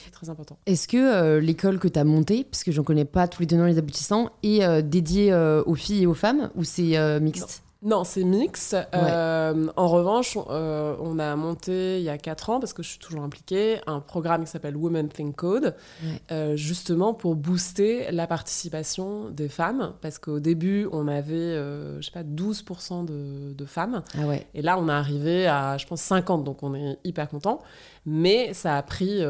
[0.06, 0.58] C'est très important.
[0.68, 3.48] Est-ce que euh, l'école que tu as montée, parce que j'en connais pas tous les
[3.48, 7.20] tenants et les aboutissants, est euh, dédiée euh, aux filles et aux femmes ou c'est
[7.20, 7.64] mixte?
[7.84, 8.76] Non, c'est mix.
[8.94, 12.84] Euh, en revanche, on, euh, on a monté il y a 4 ans, parce que
[12.84, 16.22] je suis toujours impliquée, un programme qui s'appelle Women Think Code, Ouais.
[16.32, 19.94] euh, justement pour booster la participation des femmes.
[20.02, 24.04] Parce qu'au début, on avait, je sais pas, 12% de, de femmes.
[24.16, 24.46] Ah ouais.
[24.54, 27.62] Et là, on est arrivé à, je pense, 50, donc on est hyper content.
[28.06, 29.22] Mais ça a pris,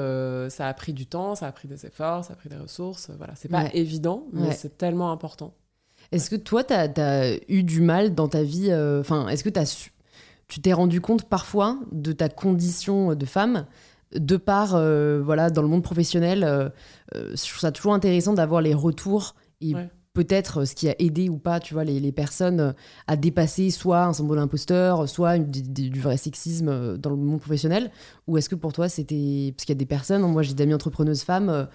[0.49, 3.09] ça a pris du temps, ça a pris des efforts, ça a pris des ressources.
[3.17, 5.53] Voilà, c'est pas évident, mais c'est tellement important.
[6.11, 9.49] Est-ce que toi, tu as, eu du mal dans ta vie euh, Enfin, est-ce que
[10.47, 13.65] tu t'es rendu compte parfois de ta condition de femme
[14.13, 14.71] de part,
[15.23, 16.73] voilà, dans le monde professionnel,
[17.13, 19.73] je trouve ça toujours intéressant d'avoir les retours et
[20.13, 22.73] peut-être ce qui a aidé ou pas, tu vois, les, personnes
[23.07, 27.91] à dépasser soit un symbole imposteur, soit du, vrai sexisme dans le monde professionnel?
[28.27, 29.53] Ou est-ce que pour toi, c'était.
[29.55, 31.67] Parce qu'il y a des personnes, moi j'ai des amies entrepreneuses femmes,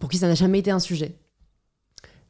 [0.00, 1.16] pour qui ça n'a jamais été un sujet?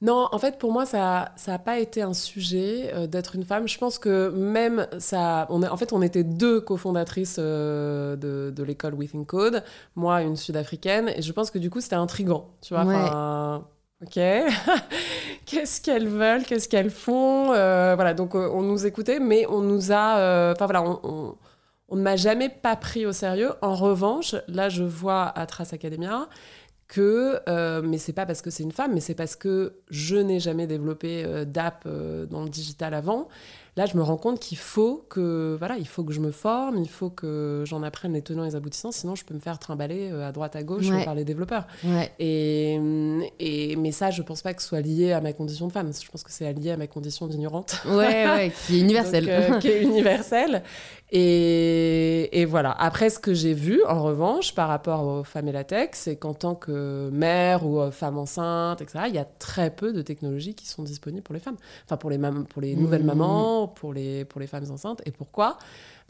[0.04, 3.66] Non, en fait, pour moi, ça n'a pas été un sujet euh, d'être une femme.
[3.66, 5.46] Je pense que même ça.
[5.48, 9.64] On en fait, on était deux cofondatrices euh, de, de l'école Within Code,
[9.96, 12.50] moi, une sud-africaine, et je pense que du coup, c'était intriguant.
[12.60, 13.64] Tu vois,
[14.02, 14.16] Ok,
[15.46, 18.12] qu'est-ce qu'elles veulent, qu'est-ce qu'elles font, euh, voilà.
[18.12, 21.34] Donc on nous écoutait, mais on nous a, enfin voilà, on,
[21.88, 23.52] on ne m'a jamais pas pris au sérieux.
[23.62, 26.28] En revanche, là, je vois à Trace Academia
[26.88, 30.16] que, euh, mais c'est pas parce que c'est une femme, mais c'est parce que je
[30.16, 33.28] n'ai jamais développé euh, d'app euh, dans le digital avant.
[33.76, 36.78] Là, je me rends compte qu'il faut que, voilà, il faut que je me forme,
[36.78, 39.58] il faut que j'en apprenne les tenants et les aboutissants, sinon je peux me faire
[39.58, 41.66] trimballer à droite à gauche par les développeurs.
[42.20, 42.78] Et,
[43.40, 45.90] et, mais ça, je pense pas que ce soit lié à ma condition de femme.
[45.92, 47.82] Je pense que c'est lié à ma condition d'ignorante.
[47.84, 49.58] Ouais, ouais, qui est universelle.
[49.60, 50.62] qui est universelle.
[51.16, 52.72] Et, voilà.
[52.72, 56.16] Après, ce que j'ai vu, en revanche, par rapport aux femmes et la tech, c'est
[56.16, 60.02] qu'en tant que mère ou euh, femme enceinte, etc., il y a très peu de
[60.02, 61.56] technologies qui sont disponibles pour les femmes.
[61.84, 63.06] Enfin, pour les, pour les nouvelles mmh.
[63.06, 65.02] mamans, pour les, pour les femmes enceintes.
[65.06, 65.56] Et pourquoi?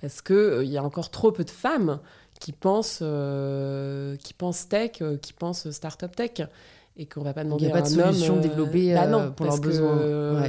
[0.01, 2.01] Parce qu'il euh, y a encore trop peu de femmes
[2.40, 6.49] qui pensent, euh, qui pensent tech, qui pensent start-up tech
[6.96, 9.61] et qu'on va pas demander Il n'y a pas de solution développée bah pour leurs
[9.61, 10.42] besoins.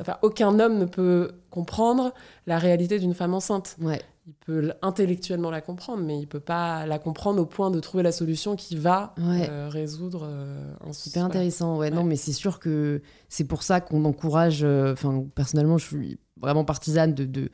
[0.00, 2.12] enfin, aucun homme ne peut comprendre
[2.46, 3.76] la réalité d'une femme enceinte.
[3.80, 4.00] Ouais.
[4.26, 8.02] Il peut intellectuellement la comprendre, mais il peut pas la comprendre au point de trouver
[8.02, 11.90] la solution qui va euh, résoudre euh, un Super intéressant, ouais.
[11.90, 14.64] Non, mais c'est sûr que c'est pour ça qu'on encourage.
[14.64, 17.50] Euh, enfin, personnellement, je suis vraiment partisane de, de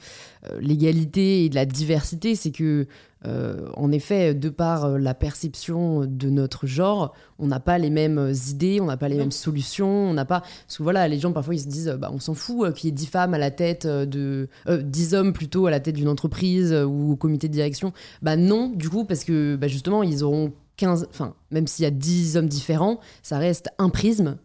[0.61, 2.35] l'égalité et de la diversité.
[2.35, 2.87] C'est que
[3.27, 7.91] euh, en effet, de par euh, la perception de notre genre, on n'a pas les
[7.91, 10.41] mêmes idées, on n'a pas les mêmes solutions, on n'a pas...
[10.41, 12.89] Parce que voilà, les gens parfois ils se disent, bah, on s'en fout euh, qu'il
[12.89, 14.49] y ait 10 femmes à la tête de...
[14.69, 17.93] 10 hommes plutôt à la tête d'une entreprise ou au comité de direction.
[18.23, 21.09] Bah non, du coup, parce que bah, justement, ils auront 15...
[21.11, 24.39] Enfin, même s'il y a 10 hommes différents, ça reste un prisme.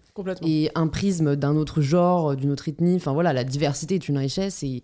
[0.45, 2.95] Et un prisme d'un autre genre, d'une autre ethnie.
[2.95, 4.83] Enfin voilà, la diversité est une richesse et,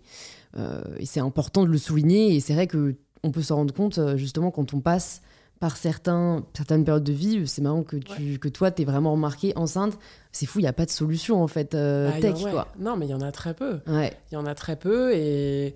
[0.98, 2.34] et c'est important de le souligner.
[2.34, 5.22] Et c'est vrai que on peut s'en rendre compte euh, justement quand on passe
[5.60, 7.46] par certains, certaines périodes de vie.
[7.46, 9.96] C'est marrant que, tu, que toi, tu es vraiment remarqué enceinte.
[10.32, 12.40] C'est fou, il n'y a pas de solution en fait, euh, tech.
[12.42, 12.68] quoi.
[12.78, 13.78] Non, mais il y en a très peu.
[13.86, 15.74] Il y en a très peu et.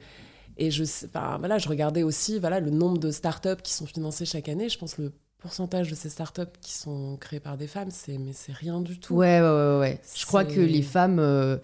[0.59, 4.49] Et je, voilà, je regardais aussi voilà, le nombre de startups qui sont financées chaque
[4.49, 4.71] année.
[4.71, 8.33] Je pense le pourcentage de ces startups qui sont créées par des femmes, c'est mais
[8.33, 9.14] c'est rien du tout.
[9.14, 9.79] Ouais, ouais, ouais.
[9.79, 10.01] ouais.
[10.14, 11.57] Je crois que les femmes euh,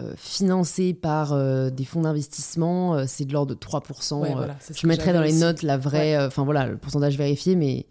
[0.00, 4.48] euh, financé par euh, des fonds d'investissement, c'est de l'ordre de 3%.
[4.74, 7.86] je mettrai dans les notes la vraie, enfin voilà, le pourcentage vérifié, mais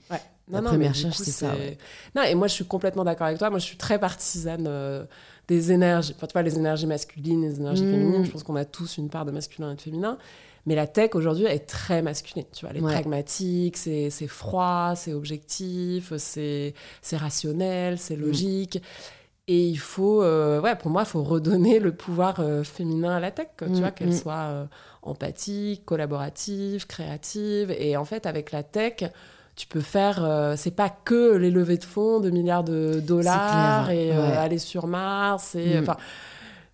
[0.49, 1.53] la première recherche, c'est ça.
[2.15, 3.49] Non, et moi, je suis complètement d'accord avec toi.
[3.49, 5.07] Moi, je suis très partisane
[5.47, 8.21] des énergies, enfin, tu vois, les énergies masculines, les énergies féminines.
[8.21, 8.25] Mm.
[8.25, 10.17] Je pense qu'on a tous une part de masculin et de féminin.
[10.65, 12.45] Mais la tech aujourd'hui est très masculine.
[12.53, 16.73] Tu vois, elle est pragmatique, c'est froid, c'est objectif, c'est
[17.11, 18.21] rationnel, c'est mm.
[18.21, 18.81] logique.
[19.49, 23.19] Et il faut, euh, ouais, pour moi, il faut redonner le pouvoir euh, féminin à
[23.19, 24.13] la tech, tu mm, vois, qu'elle mm.
[24.13, 24.65] soit euh,
[25.01, 27.75] empathique, collaborative, créative.
[27.77, 29.03] Et en fait, avec la tech,
[29.57, 34.11] tu peux faire, c'est pas que les levées de fonds de milliards de dollars et
[34.11, 35.53] aller sur Mars.
[35.53, 35.79] Et.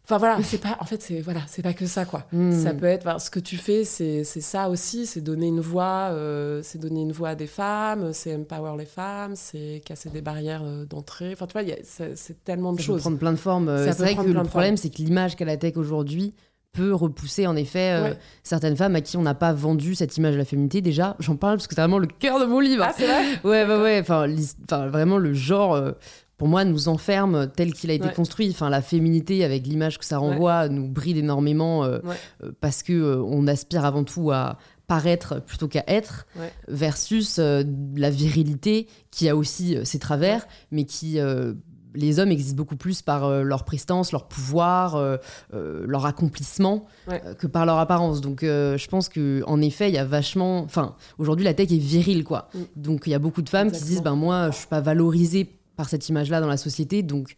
[0.09, 2.25] Enfin voilà, c'est pas en fait c'est voilà, c'est pas que ça quoi.
[2.31, 2.51] Hmm.
[2.51, 6.61] Ça peut être ce que tu fais c'est ça aussi, c'est donner une voix euh,
[6.63, 10.63] c'est donner une voix à des femmes, c'est empower les femmes, c'est casser des barrières
[10.63, 11.33] euh, d'entrée.
[11.33, 12.87] Enfin tu vois, c'est tellement de choses.
[12.87, 13.71] Ça peut prendre plein de formes.
[13.77, 16.33] C'est vrai que le problème c'est que l'image qu'a la tech aujourd'hui
[16.71, 20.33] peut repousser en effet euh, certaines femmes à qui on n'a pas vendu cette image
[20.33, 22.83] de la féminité déjà j'en parle parce que c'est vraiment le cœur de mon livre
[22.87, 25.75] ah c'est vrai ouais ouais ouais enfin vraiment le genre
[26.39, 28.49] pour moi, nous enferme tel qu'il a été construit.
[28.49, 31.99] Enfin, la féminité, avec l'image que ça renvoie, nous bride énormément euh,
[32.43, 36.25] euh, parce que euh, on aspire avant tout à paraître plutôt qu'à être,
[36.67, 41.19] versus la virilité qui a aussi ses travers, mais qui
[41.93, 45.19] les hommes existent beaucoup plus par leur prestance, leur pouvoir,
[45.53, 46.87] leur accomplissement
[47.37, 48.19] que par leur apparence.
[48.19, 51.77] Donc je pense que en effet, il y a vachement enfin aujourd'hui la tech est
[51.77, 52.49] virile quoi.
[52.55, 52.59] Mm.
[52.75, 54.81] Donc il y a beaucoup de femmes qui se disent ben moi je suis pas
[54.81, 57.37] valorisée par cette image-là dans la société, donc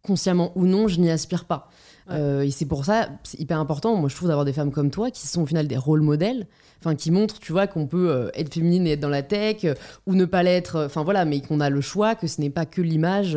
[0.00, 1.68] consciemment ou non, je n'y aspire pas.
[2.12, 4.92] Euh, et c'est pour ça, c'est hyper important, moi je trouve, d'avoir des femmes comme
[4.92, 6.46] toi qui sont au final des rôles modèles,
[6.78, 9.64] enfin qui montrent, tu vois, qu'on peut euh, être féminine et être dans la tech,
[9.64, 9.74] euh,
[10.06, 12.64] ou ne pas l'être, enfin voilà, mais qu'on a le choix, que ce n'est pas
[12.64, 13.36] que l'image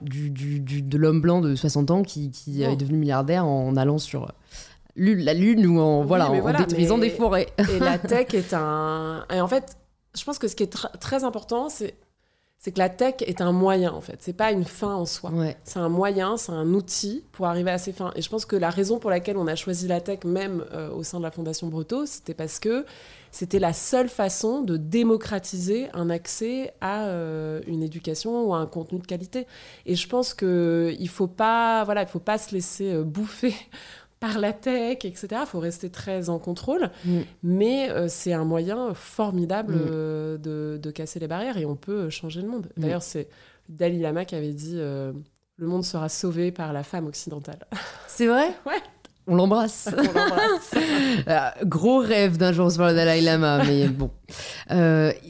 [0.00, 3.98] du, du, de l'homme blanc de 60 ans qui, qui est devenu milliardaire en allant
[3.98, 4.32] sur
[4.96, 7.48] la lune ou en, voilà, en, détruisant des forêts.
[7.58, 9.26] et la tech est un...
[9.30, 9.76] Et en fait,
[10.14, 11.94] je pense que ce qui est très important, c'est
[12.62, 15.32] c'est que la tech est un moyen en fait, c'est pas une fin en soi.
[15.64, 18.12] C'est un moyen, c'est un outil pour arriver à ses fins.
[18.14, 20.88] Et je pense que la raison pour laquelle on a choisi la tech même euh,
[20.92, 22.86] au sein de la Fondation Breto, c'était parce que
[23.32, 28.66] c'était la seule façon de démocratiser un accès à euh, une éducation ou à un
[28.66, 29.48] contenu de qualité.
[29.84, 33.54] Et je pense que il faut pas, voilà, il faut pas se laisser euh, bouffer
[34.22, 35.26] par la tech, etc.
[35.32, 36.90] Il faut rester très en contrôle.
[37.04, 37.18] Mm.
[37.42, 39.88] Mais euh, c'est un moyen formidable mm.
[39.90, 42.68] euh, de, casser les barrières et on peut changer le monde.
[42.76, 42.80] Mm.
[42.80, 43.28] D'ailleurs, c'est
[43.68, 45.12] Dalai Lama qui avait dit euh,
[45.56, 47.66] Le monde sera sauvé par la femme occidentale.
[48.06, 48.54] C'est vrai?
[48.64, 48.80] Ouais.
[49.26, 49.88] On l'embrasse.
[51.64, 54.10] gros rêve d'un jour sur le Dalai Lama, mais bon.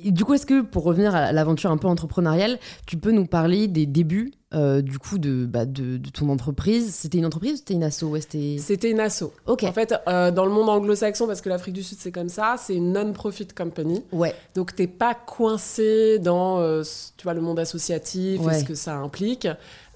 [0.05, 3.69] du coup, est-ce que pour revenir à l'aventure un peu entrepreneuriale, tu peux nous parler
[3.69, 6.95] des débuts euh, du coup de, bah, de, ton entreprise.
[6.95, 8.05] C'était une entreprise ou c'était une asso?
[8.59, 9.33] C'était une asso.
[9.47, 12.57] En fait, euh, dans le monde anglo-saxon, parce que l'Afrique du Sud c'est comme ça,
[12.59, 14.03] c'est une non-profit company.
[14.13, 14.35] Ouais.
[14.55, 16.83] Donc t'es pas coincé dans euh,
[17.17, 19.49] tu vois, le monde associatif et ce que ça implique.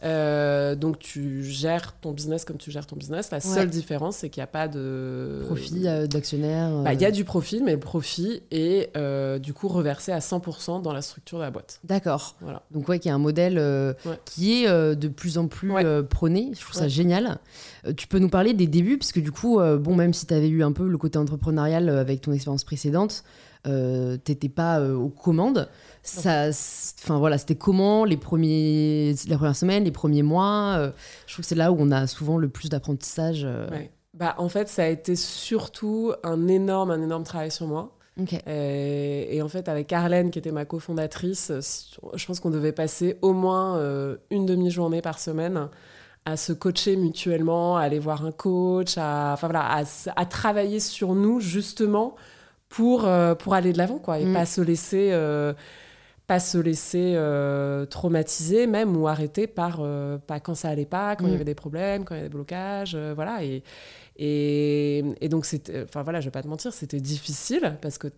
[0.03, 3.31] Euh, donc tu gères ton business comme tu gères ton business.
[3.31, 6.71] La seule différence, c'est qu'il n'y a pas de profit euh, d'actionnaire.
[6.83, 10.19] Bah, il y a du profit, mais le profit est euh, du coup reversé à
[10.19, 11.81] 100% dans la structure de la boîte.
[11.85, 12.37] D'accord.
[12.41, 12.63] Voilà.
[12.71, 13.63] Donc ouais, qui est un modèle
[14.25, 15.73] qui est de plus en plus
[16.09, 16.51] prôné.
[16.55, 17.39] Je trouve ça génial.
[17.97, 20.49] tu peux nous parler des débuts, parce que du coup, bon, même si tu avais
[20.49, 23.25] eu un peu le côté entrepreneurial avec ton expérience précédente,
[23.67, 25.69] euh, t'étais pas aux commandes
[26.07, 26.49] ça
[27.03, 30.91] enfin voilà c'était comment les premiers la première semaine les premiers mois euh,
[31.27, 33.69] je trouve que c'est là où on a souvent le plus d'apprentissage euh.
[34.15, 37.93] bah en fait ça a été surtout un énorme un énorme travail sur moi
[38.47, 41.53] et, en fait avec Arlène qui était ma cofondatrice
[42.15, 45.69] je pense qu'on devait passer au moins euh, une demi-journée par semaine
[46.25, 49.83] à se coacher mutuellement à aller voir un coach à enfin voilà à,
[50.17, 52.17] à travailler sur nous justement
[52.69, 54.35] pour, pour aller de l'avant, quoi, et mm.
[54.35, 55.13] pas se laisser
[56.27, 61.15] pas se laisser euh, traumatiser même ou arrêter par euh, pas quand ça allait pas,
[61.15, 61.37] quand il y mm.
[61.37, 63.45] avait des problèmes, quand il y avait des blocages, euh, voilà.
[63.45, 63.63] Et,
[64.17, 68.09] et, et donc, c'était, enfin voilà, je vais pas te mentir, c'était difficile parce que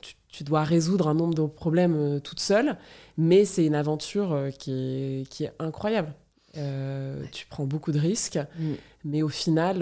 [0.00, 2.76] tu, tu, dois résoudre un nombre de problèmes toute seule,
[3.16, 6.12] mais c'est une aventure qui est, qui est incroyable.
[6.54, 8.72] tu prends beaucoup de risques, mm.
[9.04, 9.78] mais au final,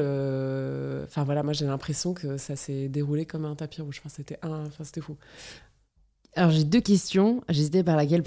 [1.05, 4.01] enfin voilà, moi j'ai l'impression que ça s'est déroulé comme un tapis rouge.
[4.01, 5.16] Enfin, c'était un, enfin c'était fou.
[6.37, 7.42] Alors j'ai deux questions.
[7.49, 8.23] J'hésitais par laquelle,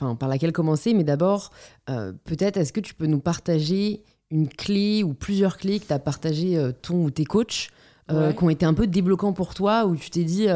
[0.00, 1.50] enfin, par laquelle commencer, mais d'abord,
[1.88, 5.92] euh, peut-être est-ce que tu peux nous partager une clé ou plusieurs clés que tu
[5.92, 7.68] as partagées euh, ton ou tes coachs
[8.10, 10.46] euh, qui ont été un peu débloquants pour toi, où tu t'es dit,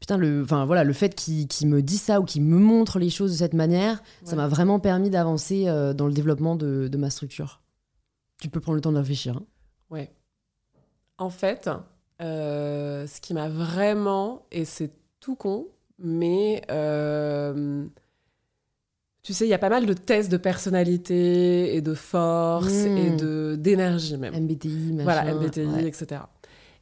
[0.00, 3.32] putain, le, voilà, le fait qu'il me dise ça ou qu'il me montre les choses
[3.32, 7.60] de cette manière, ça m'a vraiment permis d'avancer dans le développement de, ma structure.
[8.40, 9.36] Tu peux prendre le temps de réfléchir.
[9.36, 9.44] Hein.
[9.90, 10.10] Ouais.
[11.18, 11.68] En fait,
[12.20, 15.66] ce qui m'a vraiment, et c'est tout con,
[15.98, 17.84] mais euh,
[19.22, 23.10] tu sais, il y a pas mal de tests de personnalité et de force et
[23.10, 23.16] hmm.
[23.16, 24.34] de d'énergie même.
[24.34, 26.22] MBTI, machin, Voilà, MBTI, etc.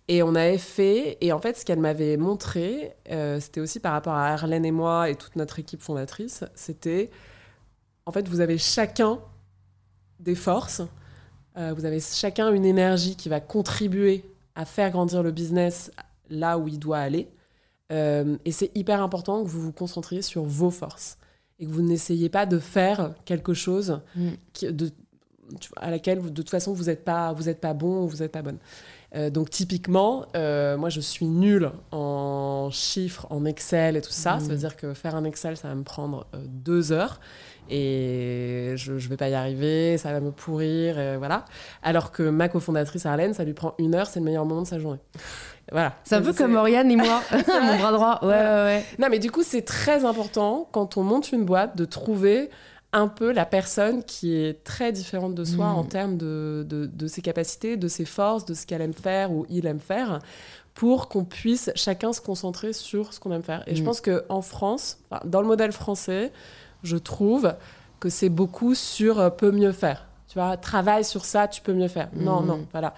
[0.09, 3.93] Et on avait fait, et en fait, ce qu'elle m'avait montré, euh, c'était aussi par
[3.93, 7.11] rapport à Arlène et moi et toute notre équipe fondatrice, c'était,
[8.05, 9.19] en fait, vous avez chacun
[10.21, 10.83] des forces,
[11.59, 14.25] euh, vous avez chacun une énergie qui va contribuer
[14.55, 15.91] à faire grandir le business
[16.31, 17.29] là où il doit aller.
[17.93, 21.19] Euh, et c'est hyper important que vous vous concentriez sur vos forces
[21.59, 24.31] et que vous n'essayez pas de faire quelque chose mm.
[24.71, 24.91] de,
[25.77, 28.33] à laquelle de toute façon vous n'êtes pas vous êtes pas bon ou vous n'êtes
[28.33, 28.59] pas bonne.
[29.15, 34.41] Euh, donc typiquement, euh, moi je suis nulle en chiffres, en Excel et tout ça.
[34.41, 37.21] Ça veut dire que faire un Excel, ça va me prendre deux heures
[37.69, 41.45] et je ne vais pas y arriver, ça va me pourrir, et voilà.
[41.83, 44.67] Alors que ma cofondatrice Arlène, ça lui prend une heure, c'est le meilleur moment de
[44.67, 45.01] sa journée.
[45.73, 45.95] Voilà.
[46.05, 48.19] C'est un peu comme Oriane et moi, mon bras droit.
[48.23, 48.85] Ouais, ouais, ouais.
[48.99, 52.51] Non, mais du coup, c'est très important quand on monte une boîte de trouver
[52.93, 55.89] un peu la personne qui est très différente de soi en mm.
[55.89, 59.67] termes de, de, ses capacités, de ses forces, de ce qu'elle aime faire ou il
[59.67, 60.21] aime faire,
[60.73, 63.65] pour qu'on puisse chacun se concentrer sur ce qu'on aime faire.
[63.67, 63.85] Et je mm.
[63.85, 66.33] pense qu'en France, dans le modèle français,
[66.83, 67.55] je trouve
[67.99, 70.07] que c'est beaucoup sur euh, peut mieux faire.
[70.29, 72.09] Tu vois, travaille sur ça, tu peux mieux faire.
[72.15, 72.47] Non, mm.
[72.47, 72.95] non, voilà.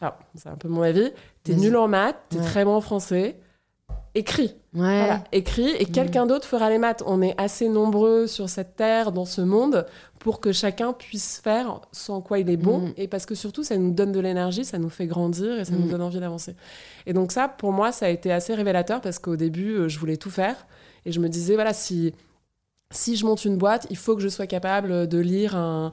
[0.00, 1.12] Enfin, c'est un peu mon avis,
[1.46, 3.38] t'es nul en maths, t'es très bon en français,
[4.14, 4.54] écris.
[4.72, 5.90] Voilà, écris et mm.
[5.90, 7.02] quelqu'un d'autre fera les maths.
[7.06, 9.86] On est assez nombreux sur cette terre, dans ce monde,
[10.18, 12.80] pour que chacun puisse faire sans quoi il est bon.
[12.80, 12.92] Mm.
[12.96, 15.72] Et parce que surtout, ça nous donne de l'énergie, ça nous fait grandir et ça
[15.72, 15.90] nous mm.
[15.90, 16.56] donne envie d'avancer.
[17.06, 19.98] Et donc ça, pour moi, ça a été assez révélateur parce qu'au début, euh, je
[19.98, 20.66] voulais tout faire.
[21.04, 22.12] Et je me disais, voilà, si,
[22.90, 25.92] si je monte une boîte, il faut que je sois capable de lire un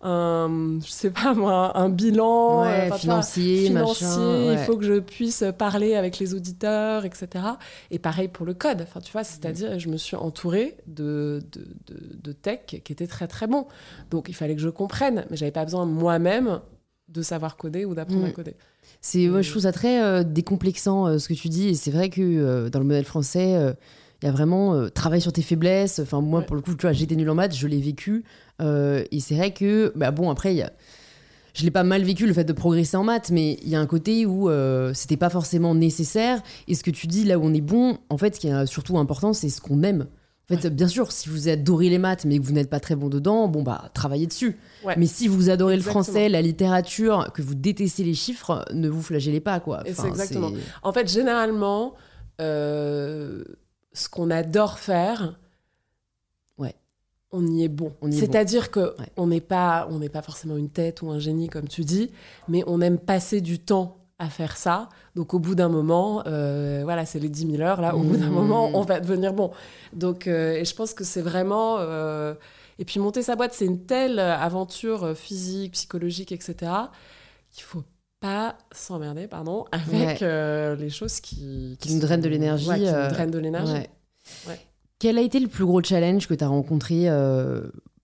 [0.00, 4.56] un, je sais pas moi, un bilan Ouais, euh, financier, financier, machin, il ouais.
[4.64, 7.44] faut que je puisse parler avec les auditeurs, etc.
[7.90, 8.82] Et pareil pour le code.
[8.82, 9.24] Enfin, tu vois, Mm.
[9.24, 13.66] c'est-à-dire, je me suis entourée de, de, de, de tech qui étaient très très bons.
[14.10, 16.60] Donc, il fallait que je comprenne, mais j'avais pas besoin moi-même
[17.08, 18.28] de savoir coder ou d'apprendre Mm.
[18.28, 18.54] à coder.
[19.00, 21.68] C'est, moi, je trouve ça très euh, décomplexant euh, ce que tu dis.
[21.68, 23.74] Et c'est vrai que euh, dans le modèle français,
[24.22, 25.98] il y a vraiment euh, travail sur tes faiblesses.
[26.00, 26.46] Enfin, moi, Ouais.
[26.46, 28.24] pour le coup, tu vois, j'étais nulle en maths, je l'ai vécu.
[28.60, 30.72] Euh, et c'est vrai que, bah bon, après, y a-
[31.54, 33.80] je l'ai pas mal vécu le fait de progresser en maths, mais il y a
[33.80, 36.40] un côté où euh, c'était pas forcément nécessaire.
[36.68, 38.66] Et ce que tu dis là où on est bon, en fait, ce qui est
[38.66, 40.06] surtout important, c'est ce qu'on aime.
[40.50, 42.96] En fait, bien sûr, si vous adorez les maths, mais que vous n'êtes pas très
[42.96, 44.56] bon dedans, bon bah travaillez dessus.
[44.82, 44.94] Ouais.
[44.96, 45.98] Mais si vous adorez Exactement.
[46.00, 49.82] le français, la littérature, que vous détestez les chiffres, ne vous flagellez pas quoi.
[49.84, 50.50] C'est exactement.
[50.82, 51.94] En fait, généralement,
[52.40, 53.44] euh,
[53.92, 55.38] ce qu'on adore faire,
[56.58, 56.74] Ouais.
[57.32, 57.92] on y est bon.
[58.10, 59.06] C'est-à-dire que Ouais.
[59.16, 62.10] on n'est pas, on n'est pas forcément une tête ou un génie comme tu dis,
[62.48, 64.88] mais on aime passer du temps à faire ça.
[65.14, 67.94] Donc au bout d'un moment, euh, voilà, c'est les 10 000 heures là.
[67.94, 68.34] Au bout d'un Mmh.
[68.34, 69.52] moment, on va devenir bon.
[69.92, 71.76] Donc, euh, et je pense que c'est vraiment.
[71.78, 72.34] euh,
[72.80, 76.70] Et puis monter sa boîte, c'est une telle aventure physique, psychologique, etc.
[77.50, 77.82] qu'il faut
[78.20, 80.18] pas s'emmerder, pardon, avec Ouais.
[80.22, 83.38] euh, les choses qui, Qui nous drainent de l'énergie, Ouais, qui nous euh, drainent de
[83.38, 83.72] l'énergie.
[84.46, 84.60] Ouais.
[84.98, 87.62] Quel a été le plus gros challenge que tu as rencontré euh,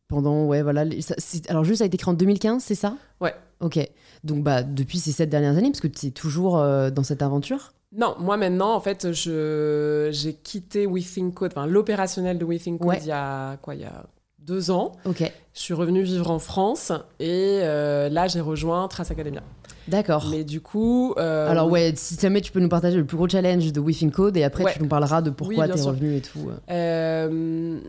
[0.08, 2.76] pendant ouais voilà les- ça- c'est- alors juste ça a été créé en 2015 c'est
[2.76, 2.94] ça?
[3.20, 3.34] Ouais.
[3.60, 3.80] ok
[4.22, 7.72] donc bah depuis ces sept dernières années parce que tu es toujours dans cette aventure?
[7.96, 12.60] Non, moi maintenant, en fait, je j'ai quitté We Think Code, enfin l'opérationnel de We
[12.62, 12.98] Think Code Ouais.
[13.02, 14.06] il y a quoi, il y a
[14.38, 14.92] deux ans.
[15.04, 19.42] ok Je suis revenue vivre en France et là j'ai rejoint Trace Academia.
[19.88, 23.16] D'accord Mais du coup, euh, alors ouais si jamais tu peux nous partager le plus
[23.16, 24.72] gros challenge de We Think Code et après Ouais.
[24.72, 25.90] tu nous parleras de pourquoi Oui, bien tu es sûr.
[25.90, 26.58] revenu et tout euh.
[26.70, 27.80] Euh,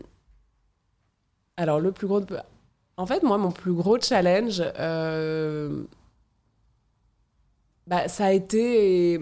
[1.56, 2.20] Alors, le plus gros.
[2.20, 2.36] de-
[2.98, 5.82] En fait, moi, mon plus gros challenge, euh,
[7.86, 9.20] bah, ça a été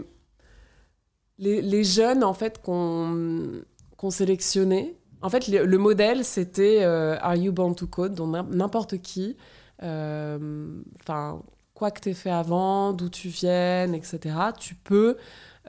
[1.39, 3.63] les, les jeunes, en fait, qu'on
[4.11, 4.97] sélectionnait.
[5.23, 8.99] En fait, le, le modèle, c'était euh, Are you born to code Donc, n'im- n'importe
[8.99, 9.37] qui.
[9.83, 10.69] euh,
[11.01, 11.43] Enfin,
[11.75, 14.19] quoi que tu aies fait avant, d'où tu viennes, etc.,
[14.59, 15.17] tu peux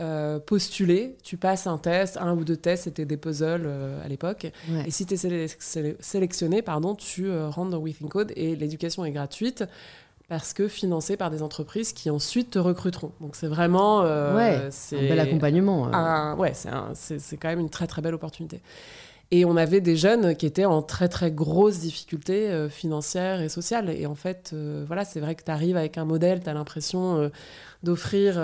[0.01, 4.07] euh, postuler, tu passes un test, un ou deux tests, c'était des puzzles euh, à
[4.07, 4.51] l'époque.
[4.69, 4.83] Ouais.
[4.87, 5.47] Et si tu es
[5.99, 9.63] sélectionné, pardon, tu euh, rentres dans Within Code et l'éducation est gratuite
[10.27, 13.11] parce que financée par des entreprises qui ensuite te recruteront.
[13.21, 14.01] Donc c'est vraiment...
[14.35, 18.01] Ouais, un bel accompagnement un- ouais, c'est un- c'est c'est quand même une très très
[18.01, 18.59] belle opportunité.
[19.31, 23.49] Et on avait des jeunes qui étaient en très très grosses difficultés euh, financières et
[23.49, 23.89] sociales.
[23.89, 26.53] Et en fait, euh, voilà, c'est vrai que tu arrives avec un modèle, tu as
[26.53, 27.29] l'impression euh,
[27.83, 28.35] d'offrir,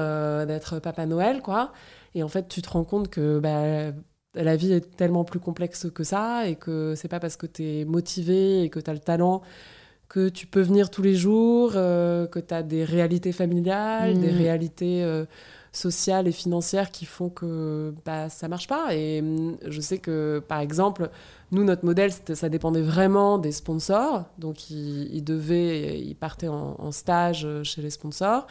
[0.48, 1.72] d'être Papa Noël, quoi.
[2.15, 3.91] Et en fait, tu te rends compte que bah,
[4.36, 7.63] la vie est tellement plus complexe que ça et que c'est pas parce que tu
[7.63, 9.41] es motivé et que tu as le talent
[10.12, 15.06] que tu peux venir tous les jours, que tu as des réalités familiales, des réalités
[15.06, 15.24] euh,
[15.72, 18.94] sociales et financières qui font que bah, ça marche pas.
[18.96, 21.10] Et hum, je sais que, par exemple,
[21.52, 24.26] nous, notre modèle, ça dépendait vraiment des sponsors.
[24.38, 28.48] Donc, ils, ils devaient, ils partaient en, en stage euh, chez les sponsors.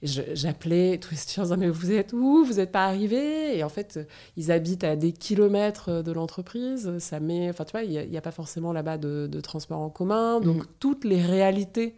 [0.00, 2.44] J'appelais tous les étudiants en disant, mais vous êtes où?
[2.44, 3.58] Vous n'êtes pas arrivés?
[3.58, 3.98] Et en fait,
[4.36, 6.96] ils habitent à des kilomètres de l'entreprise.
[6.98, 9.90] Ça met, enfin, tu vois, il n'y a, pas forcément là-bas de, de transport en
[9.90, 10.40] commun.
[10.40, 10.66] Donc, Mhm.
[10.78, 11.96] toutes les réalités.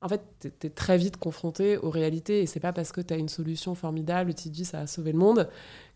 [0.00, 2.42] En fait, tu es, très vite confronté aux réalités.
[2.42, 4.86] Et c'est pas parce que tu as une solution formidable, tu te dis, ça a
[4.86, 5.48] sauvé le monde,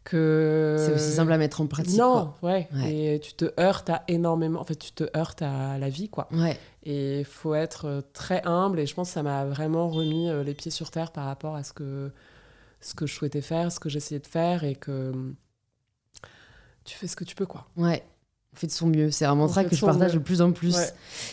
[0.02, 0.76] que.
[0.78, 2.68] c'est aussi simple à mettre en pratique Non, ouais.
[2.74, 2.92] Ouais.
[2.92, 4.60] Et tu te heurtes à énormément.
[4.60, 6.24] En fait, tu te heurtes à la vie, quoi.
[6.24, 6.38] quoi.
[6.38, 8.80] ouais Et il faut être euh, très humble.
[8.80, 11.54] Et je pense que ça m'a vraiment remis euh, les pieds sur terre par rapport
[11.54, 12.10] à ce que,
[12.80, 14.64] ce que je souhaitais faire, ce que j'essayais de faire.
[14.64, 15.36] Et que hum,
[16.84, 17.66] tu fais ce que tu peux, quoi.
[17.76, 18.02] Ouais.
[18.54, 19.10] On fait de son mieux.
[19.10, 20.18] C'est un mantra que je partage mieux.
[20.18, 20.76] de plus en plus.
[20.76, 20.88] Ouais.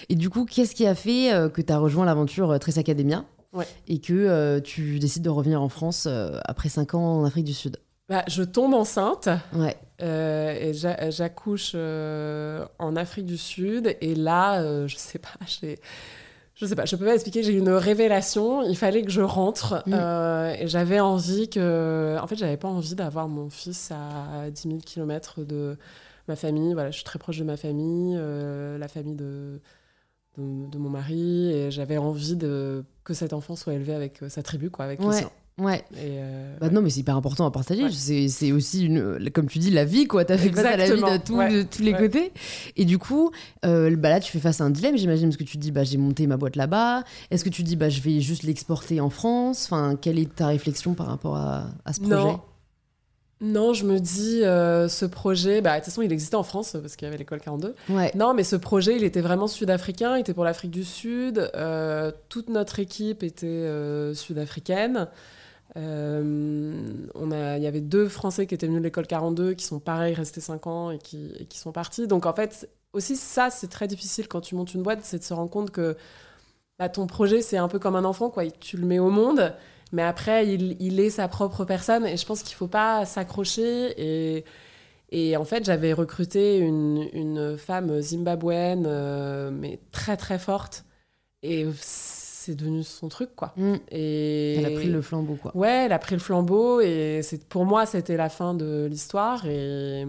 [0.09, 2.77] Et du coup, qu'est-ce qui a fait euh, que tu as rejoint l'aventure euh, Trace
[2.77, 3.65] Academia Ouais.
[3.87, 7.45] et que euh, tu décides de revenir en France euh, après 5 ans en Afrique
[7.45, 7.77] du Sud?
[8.07, 9.27] Bah, je tombe enceinte.
[9.55, 9.75] Ouais.
[9.99, 15.77] Et j'a- j'accouche en Afrique du Sud et là je sais pas j'ai
[16.55, 19.21] je sais pas je peux pas expliquer j'ai eu une révélation il fallait que je
[19.21, 19.93] rentre Mm.
[19.93, 24.61] euh, et j'avais envie que en fait j'avais pas envie d'avoir mon fils à 10
[24.69, 25.77] 000 km de
[26.29, 29.59] ma famille voilà je suis très proche de ma famille euh, la famille de
[30.37, 34.29] de, de mon mari et j'avais envie de que cet enfant soit élevé avec euh,
[34.29, 35.13] sa tribu quoi avec les Ouais.
[35.17, 35.83] siens Ouais.
[35.91, 37.83] et euh, Bah non, mais c'est hyper important à partager.
[37.83, 37.89] Ouais.
[38.29, 40.23] C'est aussi, une, comme tu dis, la vie, quoi.
[40.23, 41.19] T'as fait face à la vie de, Exactement.
[41.19, 41.53] tout- Ouais.
[41.53, 42.31] de tous les côtés.
[42.77, 43.31] Et du coup,
[43.65, 45.71] euh, bah là, tu fais face à un dilemme, j'imagine, parce que tu te dis,
[45.73, 47.03] bah, j'ai monté ma boîte là-bas.
[47.29, 49.65] Est-ce que tu te dis, bah, je vais juste l'exporter en France?
[49.65, 52.15] Enfin, quelle est ta réflexion par rapport à, à ce projet?
[52.15, 52.39] Non.
[53.41, 56.75] Non, je me dis, euh, ce projet, bah, de toute façon, il existait en France
[56.81, 57.73] parce qu'il y avait l'école 42.
[57.89, 58.11] Ouais.
[58.15, 61.49] Non, mais ce projet, il était vraiment sud-africain, il était pour l'Afrique du Sud.
[61.55, 65.07] Euh, toute notre équipe était euh, sud-africaine.
[65.75, 69.79] On a, il y avait deux Français qui étaient venus de l'école 42, qui sont
[69.79, 72.07] pareils, restés 5 ans et qui, et qui sont partis.
[72.07, 75.23] Donc en fait, aussi ça, c'est très difficile quand tu montes une boîte, c'est de
[75.23, 75.95] se rendre compte que
[76.79, 78.49] bah, ton projet, c'est un peu comme un enfant, quoi.
[78.49, 79.53] Tu le mets au monde,
[79.91, 82.05] mais après, il, il est sa propre personne.
[82.05, 83.93] Et je pense qu'il faut pas s'accrocher.
[83.97, 84.45] Et,
[85.11, 90.85] et en fait, j'avais recruté une, une femme zimbabwéenne, euh, mais très très forte.
[91.41, 93.53] Et c'est devenu son truc, quoi.
[93.57, 93.75] Mm.
[93.91, 95.55] Et Elle a pris le flambeau, quoi.
[95.55, 99.45] Ouais, elle a pris le flambeau et c'est pour moi c'était la fin de l'histoire
[99.45, 100.05] et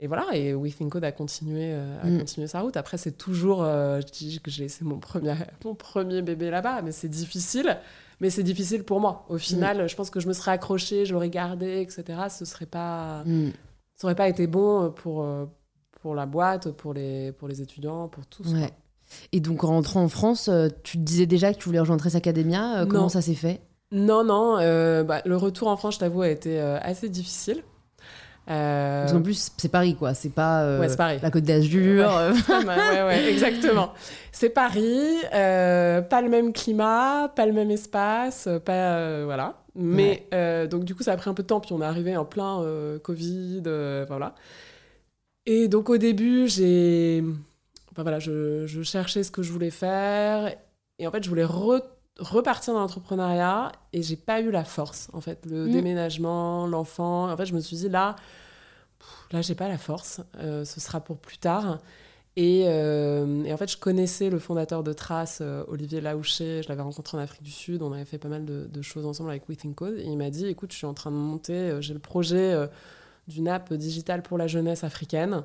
[0.00, 2.18] et voilà et We Think Code a continué euh, a Mm.
[2.18, 2.76] continué sa route.
[2.76, 5.34] Après c'est toujours euh, je dis que j'ai c'est mon premier
[5.64, 7.78] mon premier bébé là-bas mais c'est difficile
[8.20, 9.24] mais c'est difficile pour moi.
[9.28, 12.04] Au final, je pense que je me serais accrochée, j'aurais gardé etc.
[12.30, 13.50] Ce serait pas Mm.
[13.96, 15.46] ça aurait pas été bon pour euh,
[16.02, 18.52] pour la boîte, pour les pour les étudiants, pour tous.
[18.52, 18.70] Ouais.
[19.32, 22.00] Et donc, en rentrant en France, euh, tu te disais déjà que tu voulais rejoindre
[22.00, 22.80] Trace Academia.
[22.80, 23.08] euh, comment Non.
[23.08, 23.60] ça s'est fait?
[23.92, 27.62] Non non, euh, bah, le retour en France, je t'avoue, a été euh, assez difficile.
[28.50, 30.12] Euh, Parce qu'en plus, c'est Paris, quoi.
[30.14, 31.18] C'est pas euh, Ouais, c'est Paris.
[31.22, 32.06] la Côte d'Azur.
[32.48, 33.02] Ouais.
[33.04, 33.92] ouais, exactement.
[34.32, 35.00] C'est Paris,
[35.32, 39.54] euh, pas le même climat, pas le même espace, euh, pas voilà.
[39.76, 40.26] Mais
[40.70, 42.24] donc du coup, ça a pris un peu de temps, puis on est arrivé en
[42.24, 42.62] plein
[43.02, 43.62] Covid,
[44.06, 44.34] voilà.
[45.46, 47.22] Et donc au début, j'ai,
[47.92, 50.54] enfin voilà, je, je cherchais ce que je voulais faire,
[50.98, 51.82] et en fait, je voulais re-
[52.20, 55.70] repartir dans l'entrepreneuriat, et j'ai pas eu la force, en fait, le Mm.
[55.72, 57.30] déménagement, l'enfant.
[57.30, 58.16] En fait, je me suis dit là,
[59.32, 60.20] là, j'ai pas la force.
[60.38, 61.78] euh, ce sera pour plus tard.
[62.36, 66.62] Et, euh, et en fait, je connaissais le fondateur de Trace, euh, Olivier Laouché.
[66.64, 67.80] Je l'avais rencontré en Afrique du Sud.
[67.82, 69.94] On avait fait pas mal de, de choses ensemble avec We Think Code.
[69.98, 72.56] Et il m'a dit Écoute, je suis en train de monter, j'ai le projet
[73.28, 75.44] d'une app digitale pour la jeunesse africaine.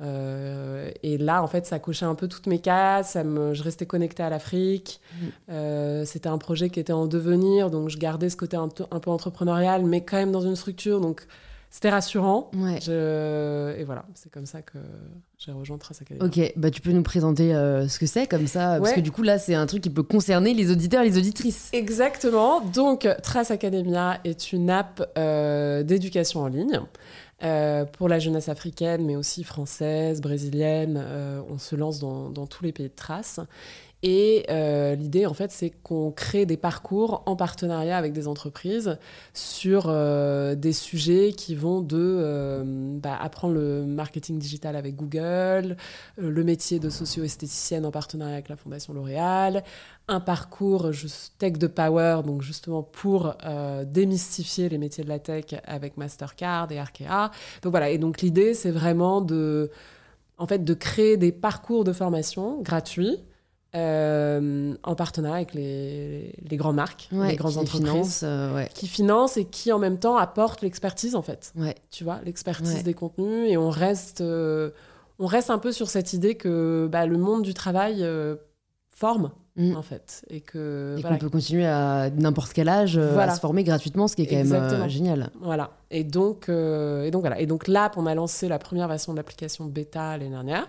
[0.00, 3.10] Euh, et là, en fait, ça cochait un peu toutes mes cases.
[3.12, 5.00] Ça me, je restais connectée à l'Afrique.
[5.12, 5.26] Mm.
[5.50, 7.70] Euh, C'était un projet qui était en devenir.
[7.70, 10.56] Donc, je gardais ce côté un, peu- un peu entrepreneurial, mais quand même dans une
[10.56, 11.00] structure.
[11.00, 11.26] Donc,
[11.72, 12.50] c'était rassurant.
[12.56, 12.80] Ouais.
[12.82, 14.78] Je- Et voilà, c'est comme ça que
[15.38, 16.26] j'ai rejoint Trace Academy.
[16.26, 19.10] Ok, bah tu peux nous présenter euh, ce que c'est comme ça, parce que du
[19.12, 21.70] coup là c'est un truc qui peut concerner les auditeurs et les auditrices.
[21.72, 22.60] Exactement.
[22.60, 26.80] Donc, Trace Academia est une app euh, d'éducation en ligne
[27.42, 31.00] euh, pour la jeunesse africaine, mais aussi française, brésilienne.
[31.02, 33.40] Euh, on se lance dans, dans tous les pays de Trace.
[34.02, 38.98] Et euh, l'idée, en fait, c'est qu'on crée des parcours en partenariat avec des entreprises
[39.34, 42.62] sur euh, des sujets qui vont de euh,
[42.98, 45.76] bah, apprendre le marketing digital avec Google,
[46.16, 49.64] le métier de socio-esthéticienne en partenariat avec la Fondation L'Oréal,
[50.08, 50.90] un parcours
[51.38, 53.34] tech de power, donc justement pour
[53.84, 57.30] démystifier les métiers de la tech avec Mastercard et Arkea.
[57.62, 59.70] Donc voilà, et donc l'idée, c'est vraiment de,
[60.38, 63.18] en fait, de créer des parcours de formation gratuits
[63.76, 68.20] euh, en partenariat avec les, les grandes marques, Ouais, les grandes qui entreprises.
[68.24, 68.68] euh, ouais.
[68.74, 71.74] Qui financent et qui en même temps apportent l'expertise en fait Ouais.
[71.90, 74.70] tu vois, l'expertise des contenus et on reste, euh,
[75.18, 78.04] on reste un peu sur cette idée que bah, le monde du travail
[78.90, 79.76] forme Mm.
[79.76, 83.32] en fait et que Et voilà, qu'on peut continuer à n'importe quel âge Voilà.
[83.32, 85.30] à se former gratuitement, ce qui est quand même génial.
[85.40, 85.72] voilà.
[85.90, 87.40] Et donc, et donc voilà.
[87.40, 90.68] Et donc l'app, on a lancé la première version de l'application bêta l'année dernière.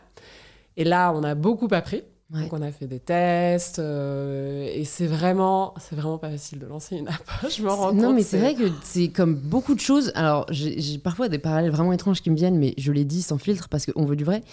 [0.78, 2.04] Et là, on a beaucoup appris.
[2.34, 2.44] Ouais.
[2.44, 6.66] Donc on a fait des tests euh, et c'est vraiment, c'est vraiment pas facile de
[6.66, 7.22] lancer une app.
[7.50, 8.00] Je me rends compte.
[8.02, 10.14] Non, mais c'est vrai que c'est comme beaucoup de choses.
[10.16, 13.38] Alors, j'ai parfois des parallèles vraiment étranges qui me viennent, mais je les dis sans
[13.38, 14.44] filtre parce qu'on veut du vrai.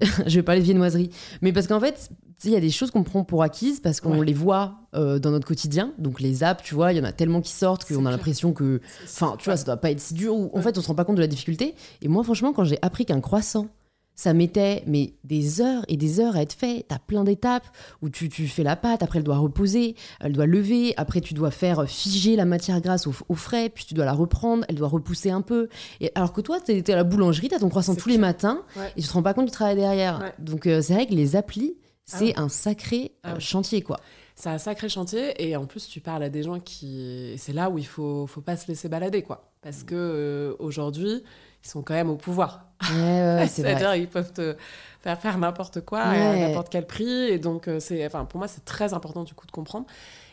[0.26, 1.08] je vais parler de viennoiserie.
[1.40, 2.10] Mais parce qu'en fait,
[2.44, 4.26] il y a des choses qu'on prend pour acquises parce qu'on Ouais.
[4.26, 5.92] les voit euh, dans notre quotidien.
[5.96, 8.52] Donc, les apps, tu vois, il y en a tellement qui sortent qu'on a l'impression
[8.52, 8.80] que.
[9.04, 10.34] Enfin, tu vois, ça doit pas être si dur.
[10.36, 11.74] Ou en fait, on se rend pas compte de la difficulté.
[12.02, 13.68] Et moi, franchement, quand j'ai appris qu'un croissant,
[14.14, 16.84] ça mettait mais des heures et des heures à être fait.
[16.86, 17.66] T'as plein d'étapes
[18.02, 21.34] où tu, tu fais la pâte, après elle doit reposer, elle doit lever, après tu
[21.34, 24.74] dois faire figer la matière grasse au, au frais, puis tu dois la reprendre, elle
[24.76, 25.68] doit repousser un peu.
[26.00, 28.62] Et alors que toi, t'es es à la boulangerie, t'as ton croissant tous les matins
[28.76, 28.92] Ouais.
[28.96, 30.20] et tu te rends pas compte du travail derrière.
[30.20, 30.32] Ouais.
[30.38, 32.34] Donc euh, c'est vrai que les applis, Ah c'est ouais.
[32.38, 33.40] un sacré Ah euh, ouais.
[33.40, 33.98] chantier quoi.
[34.34, 37.70] C'est un sacré chantier et en plus tu parles à des gens qui c'est là
[37.70, 41.22] où il faut faut pas se laisser balader quoi parce que euh, aujourd'hui
[41.64, 42.64] ils sont quand même au pouvoir.
[42.92, 43.46] Ouais, ouais.
[43.50, 44.56] C'est-à-dire ils peuvent te
[45.00, 46.20] faire faire n'importe quoi Ouais.
[46.44, 49.34] à n'importe quel prix et donc euh, c'est enfin pour moi c'est très important du
[49.34, 49.86] coup de comprendre.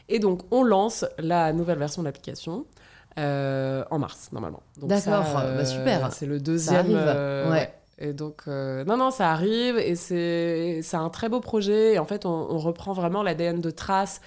[0.09, 2.65] Et donc on lance la nouvelle version de l'application
[3.17, 4.61] euh, en mars normalement.
[4.77, 6.11] D'accord, bah, super.
[6.13, 6.77] C'est le deuxième.
[6.77, 7.73] arrive, euh, ouais.
[8.01, 11.95] Et donc, euh, non, non, ça arrive et c'est c'est un très beau projet.
[11.95, 14.21] Et en fait, on, on reprend vraiment l'ADN de Trace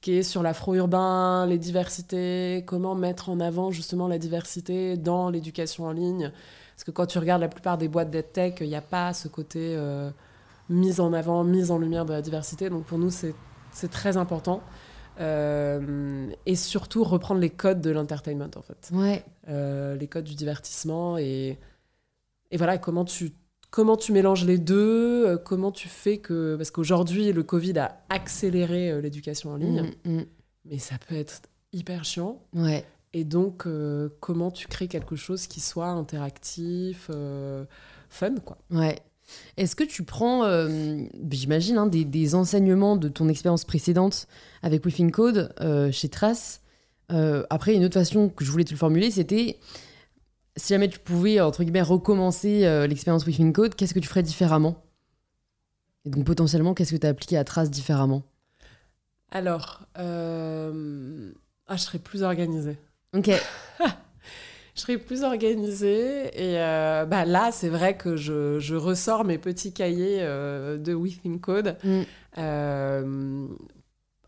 [0.00, 5.84] qui est sur l'afro-urbain, les diversités, comment mettre en avant justement la diversité dans l'éducation
[5.84, 6.32] en ligne.
[6.74, 9.28] Parce que quand tu regardes la plupart des boîtes d'EdTech, il n'y a pas ce
[9.28, 10.10] côté euh,
[10.68, 12.68] mise en avant, mise en lumière de la diversité.
[12.68, 13.34] Donc pour nous, c'est
[13.90, 14.62] très important.
[15.18, 18.90] Euh, et surtout reprendre les codes de l'entertainment en fait.
[18.92, 19.24] Ouais.
[19.48, 21.58] Euh, les codes du divertissement et,
[22.50, 23.32] et voilà comment tu
[23.70, 28.04] comment tu mélanges les deux, euh, comment tu fais que parce qu'aujourd'hui le Covid a
[28.08, 30.26] accéléré l'éducation en ligne, mm, mm.
[30.66, 31.42] mais ça peut être
[31.72, 32.42] hyper chiant.
[32.54, 32.84] Ouais.
[33.12, 33.66] Et donc
[34.20, 37.10] comment tu crées quelque chose qui soit interactif,
[38.10, 38.58] fun quoi.
[38.70, 39.00] Ouais.
[39.56, 40.98] Est-ce que tu prends, euh,
[41.30, 44.26] j'imagine, hein, des, enseignements de ton expérience précédente
[44.62, 46.60] avec Within Code euh, chez Trace
[47.12, 49.58] euh, Après, une autre façon que je voulais te le formuler, c'était
[50.56, 54.82] si jamais tu pouvais, entre guillemets, recommencer l'expérience Within Code, qu'est-ce que tu ferais différemment?
[56.04, 58.22] Et donc, potentiellement, qu'est-ce que tu as appliqué à Trace différemment?
[59.30, 62.78] Alors, ah, je serais plus organisée.
[63.12, 63.30] Ok.
[64.76, 66.26] je serais plus organisée.
[66.34, 70.94] Et euh, bah là, c'est vrai que je, je, ressors mes petits cahiers euh, de
[70.94, 71.76] Within Code.
[71.82, 72.02] Mm.
[72.38, 73.46] Euh,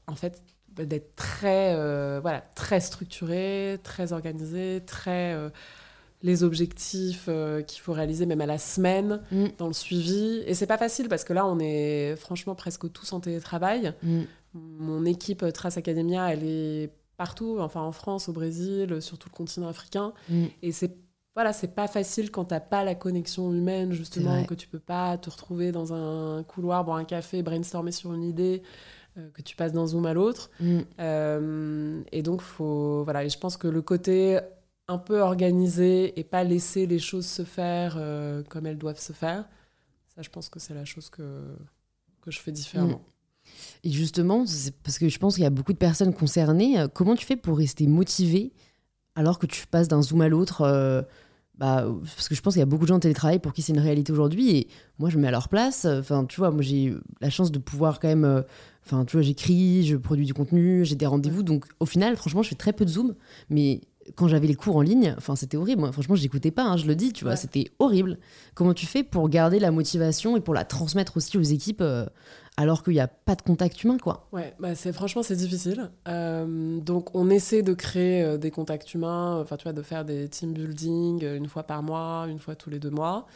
[0.07, 1.75] en fait, bah, d'être très,
[2.21, 5.37] voilà, très structuré, très organisé, très
[6.23, 7.29] les objectifs
[7.67, 9.47] qu'il faut réaliser même à la semaine mm.
[9.59, 10.43] dans le suivi.
[10.47, 13.95] Et c'est pas facile parce que là, on est franchement presque tous en télétravail.
[14.03, 14.21] Mm.
[14.55, 19.37] Mon équipe Trace Academia, elle est partout, enfin en France, au Brésil, sur tout le
[19.37, 20.13] continent africain.
[20.29, 20.47] Mm.
[20.63, 20.97] Et c'est
[21.39, 25.17] voilà, c'est pas facile quand t'as pas la connexion humaine, justement, que tu peux pas
[25.19, 28.61] te retrouver dans un couloir, boire un café, brainstormer sur une idée,
[29.17, 30.51] euh, que tu passes d'un zoom à l'autre.
[30.59, 30.79] Mm.
[30.99, 34.41] Euh, et donc, faut, voilà, et je pense que le côté
[34.89, 39.13] un peu organisé et pas laisser les choses se faire euh, comme elles doivent se
[39.13, 39.45] faire,
[40.15, 41.45] ça, je pense que c'est la chose que,
[42.23, 43.03] que je fais différemment.
[43.45, 43.49] Mm.
[43.85, 44.45] Et justement,
[44.83, 46.81] parce que je pense qu'il y a beaucoup de personnes concernées.
[46.81, 48.53] Euh, comment tu fais pour rester motivé
[49.15, 51.03] alors que tu passes d'un zoom à l'autre euh,
[51.57, 53.63] bah, parce que je pense qu'il y a beaucoup de gens en télétravail pour qui
[53.63, 54.69] c'est une réalité aujourd'hui et
[55.01, 57.59] moi je me mets à leur place enfin tu vois moi j'ai la chance de
[57.59, 58.45] pouvoir quand même
[58.87, 62.45] enfin tu vois j'écris je produis du contenu j'ai des rendez-vous donc au final franchement
[62.45, 63.17] je fais très peu de zoom
[63.51, 63.81] mais
[64.17, 66.87] quand j'avais les cours en ligne enfin c'était horrible moi franchement j'écoutais pas hein, je
[66.87, 68.19] le dis tu vois c'était horrible
[68.55, 71.83] comment tu fais pour garder la motivation et pour la transmettre aussi aux équipes
[72.59, 74.27] alors qu'il n'y a pas de contact humain, quoi?
[74.33, 75.91] Ouais, bah c'est franchement c'est difficile.
[76.09, 80.05] Euh, donc on essaie de créer euh, des contacts humains, enfin tu vois, de faire
[80.05, 83.29] des team building euh, une fois par mois, une fois tous les deux mois.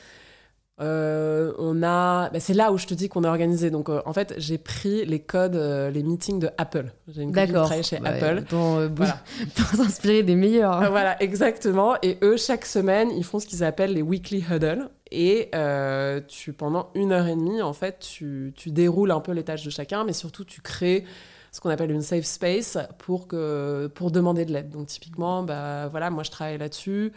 [0.79, 3.70] On a, bah, c'est là où je te dis qu'on est organisé.
[3.70, 6.93] Donc en fait, j'ai pris les codes, les meetings de Apple.
[7.09, 8.43] J'ai une copine qui chez Apple.
[8.49, 9.23] Pour, voilà.
[9.75, 10.91] s'inspirer des meilleurs.
[10.91, 11.97] voilà, exactement.
[12.03, 14.89] Et eux, chaque semaine, ils font ce qu'ils appellent les weekly huddle.
[15.12, 19.33] Et euh, tu, pendant une heure et demie, en fait, tu, tu, déroules un peu
[19.33, 21.05] les tâches de chacun, mais surtout tu crées
[21.53, 24.70] ce qu'on appelle une safe space pour, que, pour demander de l'aide.
[24.70, 27.12] Donc typiquement, bah, voilà, moi je travaille là-dessus.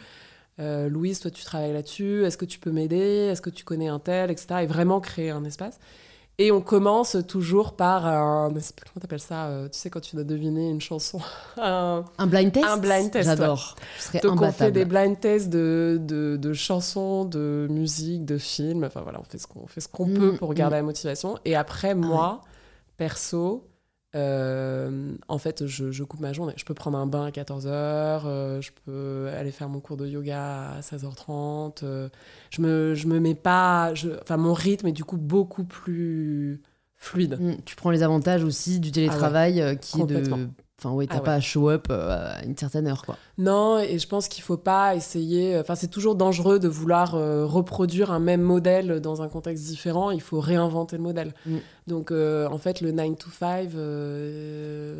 [0.58, 2.24] Euh, Louise, toi tu travailles là-dessus.
[2.24, 3.28] Est-ce que tu peux m'aider?
[3.30, 4.60] Est-ce que tu connais un tel, etc.
[4.62, 5.78] Et vraiment créer un espace.
[6.38, 8.50] Et on commence toujours par un.
[8.50, 11.18] Comment t'appelles ça euh, Tu sais, quand tu dois deviner une chanson?
[11.56, 12.66] un, blind test?
[12.66, 13.26] Un blind test.
[13.26, 13.74] J'adore.
[14.22, 18.84] Donc, on fait des blind tests de, de, de, chansons, de musique, de films.
[18.84, 20.80] Enfin, voilà, on fait ce qu'on, fait ce qu'on mm, peut pour garder mm.
[20.80, 21.38] la motivation.
[21.46, 22.42] Et après, moi,
[22.98, 23.66] perso,
[24.16, 26.54] euh, en fait, je, coupe ma journée.
[26.56, 30.06] Je peux prendre un bain à 14h, euh, je peux aller faire mon cours de
[30.06, 31.80] yoga à 16h30.
[31.82, 32.08] Euh,
[32.50, 33.92] je, me, je me mets pas.
[34.22, 36.62] enfin, mon rythme est du coup beaucoup plus
[36.96, 37.38] fluide.
[37.38, 40.48] Mm, tu prends les avantages aussi du télétravail ah qui est de
[40.78, 43.16] Enfin, oui, t'as ah pas à show up euh, à une certaine heure, quoi.
[43.38, 45.58] Non, et je pense qu'il faut pas essayer.
[45.58, 50.10] Enfin, c'est toujours dangereux de vouloir euh, reproduire un même modèle dans un contexte différent.
[50.10, 51.32] Il faut réinventer le modèle.
[51.46, 51.56] Mm.
[51.86, 53.70] Donc, euh, en fait, le 9 to 5,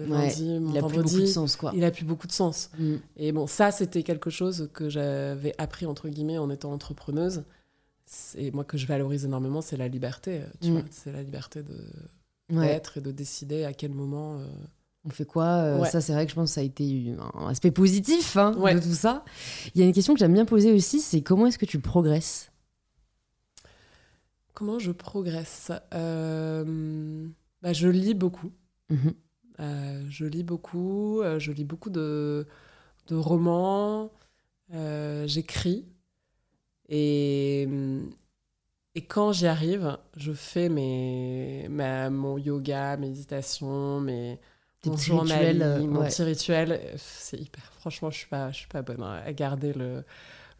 [0.09, 1.73] lundi, il a plus beaucoup de sens, quoi.
[1.75, 2.71] Il a plus beaucoup de sens.
[2.79, 2.95] Mm.
[3.19, 7.45] Et bon, ça, c'était quelque chose que j'avais appris, entre guillemets, en étant entrepreneuse.
[8.39, 10.41] Et moi, que je valorise énormément, c'est la liberté.
[10.63, 10.73] Tu mm.
[10.73, 11.61] vois, c'est la liberté
[12.49, 14.39] d'être et de décider à quel moment
[15.07, 17.47] on fait quoi euh, Ça, c'est vrai que je pense que ça a été un
[17.47, 19.25] aspect positif hein, de tout ça.
[19.75, 21.79] Il y a une question que j'aime bien poser aussi, c'est comment est-ce que tu
[21.79, 22.51] progresses?
[24.53, 25.71] Comment je progresse?
[25.95, 27.27] Euh,
[27.63, 28.53] bah, Je lis beaucoup.
[28.91, 29.15] Mhm.
[29.61, 31.23] Euh, je lis beaucoup.
[31.39, 32.47] je lis beaucoup de,
[33.07, 34.11] de romans.
[34.71, 35.87] J'écris.
[36.89, 37.69] Et,
[38.95, 44.41] et quand j'y arrive, je fais mes, mon yoga, méditation, mes
[44.85, 47.73] mon journal, euh, mon petit rituel, c'est hyper.
[47.81, 50.05] Franchement, je suis pas, je suis pas bonne à garder le,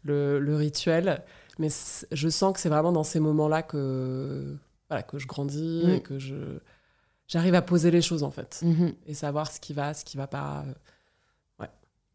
[0.03, 1.23] le, rituel,
[1.59, 1.69] mais
[2.11, 4.55] je sens que c'est vraiment dans ces moments-là que
[4.89, 6.35] voilà que je grandis et que je
[7.27, 8.93] j'arrive à poser les choses en fait Mhm.
[9.05, 10.63] et savoir ce qui va, ce qui va pas.
[10.67, 10.73] euh.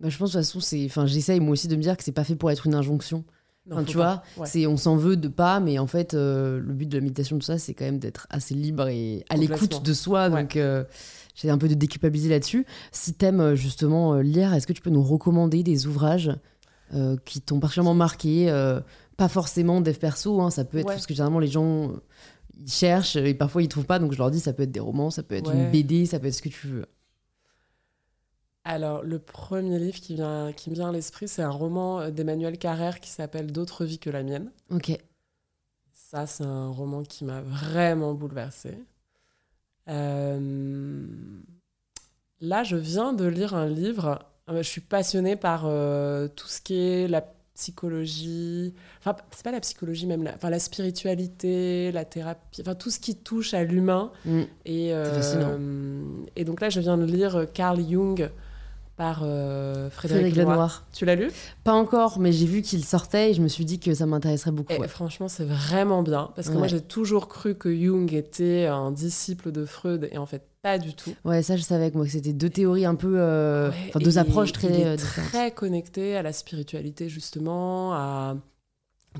[0.00, 0.84] Bah, je pense de toute façon, c'est.
[0.86, 3.24] Enfin, j'essaye moi aussi de me dire que c'est pas fait pour être une injonction.
[3.66, 4.24] Non, Enfin, tu pas.
[4.34, 4.48] vois, Ouais.
[4.50, 7.38] c'est on s'en veut de pas, mais en fait, euh, le but de la méditation,
[7.38, 10.28] tout ça, c'est quand même d'être assez libre et à l'écoute de soi.
[10.28, 10.42] Ouais.
[10.42, 10.82] Donc, euh,
[11.34, 12.66] j'ai un peu de déculpabiliser là-dessus.
[12.92, 16.30] Si t'aimes euh, justement euh, lire, est-ce que tu peux nous recommander des ouvrages
[16.94, 18.80] euh, qui t'ont particulièrement marqué euh,
[19.16, 20.94] Pas forcément dev perso, hein, ça peut être Ouais.
[20.94, 21.92] parce que généralement les gens
[22.58, 24.78] ils cherchent et parfois ils trouvent pas, donc je leur dis ça peut être des
[24.80, 25.64] romans, ça peut être Ouais.
[25.64, 26.86] une BD, ça peut être ce que tu veux.
[28.64, 32.58] Alors, le premier livre qui, vient, qui me vient à l'esprit, c'est un roman d'Emmanuel
[32.58, 34.52] Carrère qui s'appelle D'autres vies que la mienne.
[34.70, 34.96] Ok.
[35.92, 38.78] Ça, c'est un roman qui m'a vraiment bouleversée.
[39.88, 41.06] Euh,
[42.42, 44.18] Là, je viens de lire un livre.
[44.50, 47.24] Euh, Je suis passionnée par euh, tout ce qui est la
[47.54, 48.74] psychologie.
[48.98, 52.98] Enfin, c'est pas la psychologie même, la, enfin, la spiritualité, la thérapie, enfin tout ce
[52.98, 54.10] qui touche à l'humain.
[54.24, 54.40] Mm.
[54.64, 56.00] Et, euh,
[56.44, 58.28] donc là, je viens de lire Carl Jung
[58.96, 60.54] par euh, Frédéric, Frédéric Lenoir.
[60.56, 60.86] Lenoir.
[60.92, 61.30] Tu l'as lu?
[61.64, 64.50] Pas encore, mais j'ai vu qu'il sortait et je me suis dit que ça m'intéresserait
[64.50, 64.72] beaucoup.
[64.72, 64.88] Et ouais.
[64.88, 66.30] franchement, c'est vraiment bien.
[66.36, 70.26] Parce que moi, j'ai toujours cru que Jung était un disciple de Freud, et en
[70.26, 71.10] fait, pas du tout.
[71.24, 74.18] Ouais, ça je savais que moi c'était deux théories un peu, euh, Ouais, enfin deux
[74.18, 78.36] approches très il est euh, très connecté à la spiritualité, justement, à...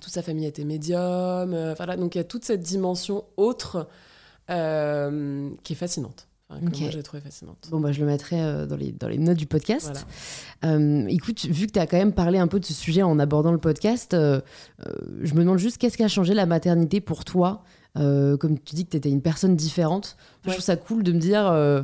[0.00, 1.52] Toute sa famille était médium.
[1.52, 3.88] euh, voilà, donc il y a toute cette dimension autre
[4.50, 6.28] euh, qui est fascinante.
[6.56, 7.68] Enfin, que moi, j'ai trouvé fascinante.
[7.70, 10.04] Bon bah je le mettrai euh, dans les dans les notes du podcast.
[10.62, 10.76] Voilà.
[10.76, 13.18] Euh, écoute, vu que tu as quand même parlé un peu de ce sujet en
[13.18, 14.40] abordant le podcast, euh,
[15.22, 17.62] je me demande juste qu'est-ce qui a changé la maternité pour toi
[17.94, 21.18] Comme tu dis que tu étais une personne différente, je trouve ça cool de me
[21.18, 21.46] dire.
[21.46, 21.82] euh,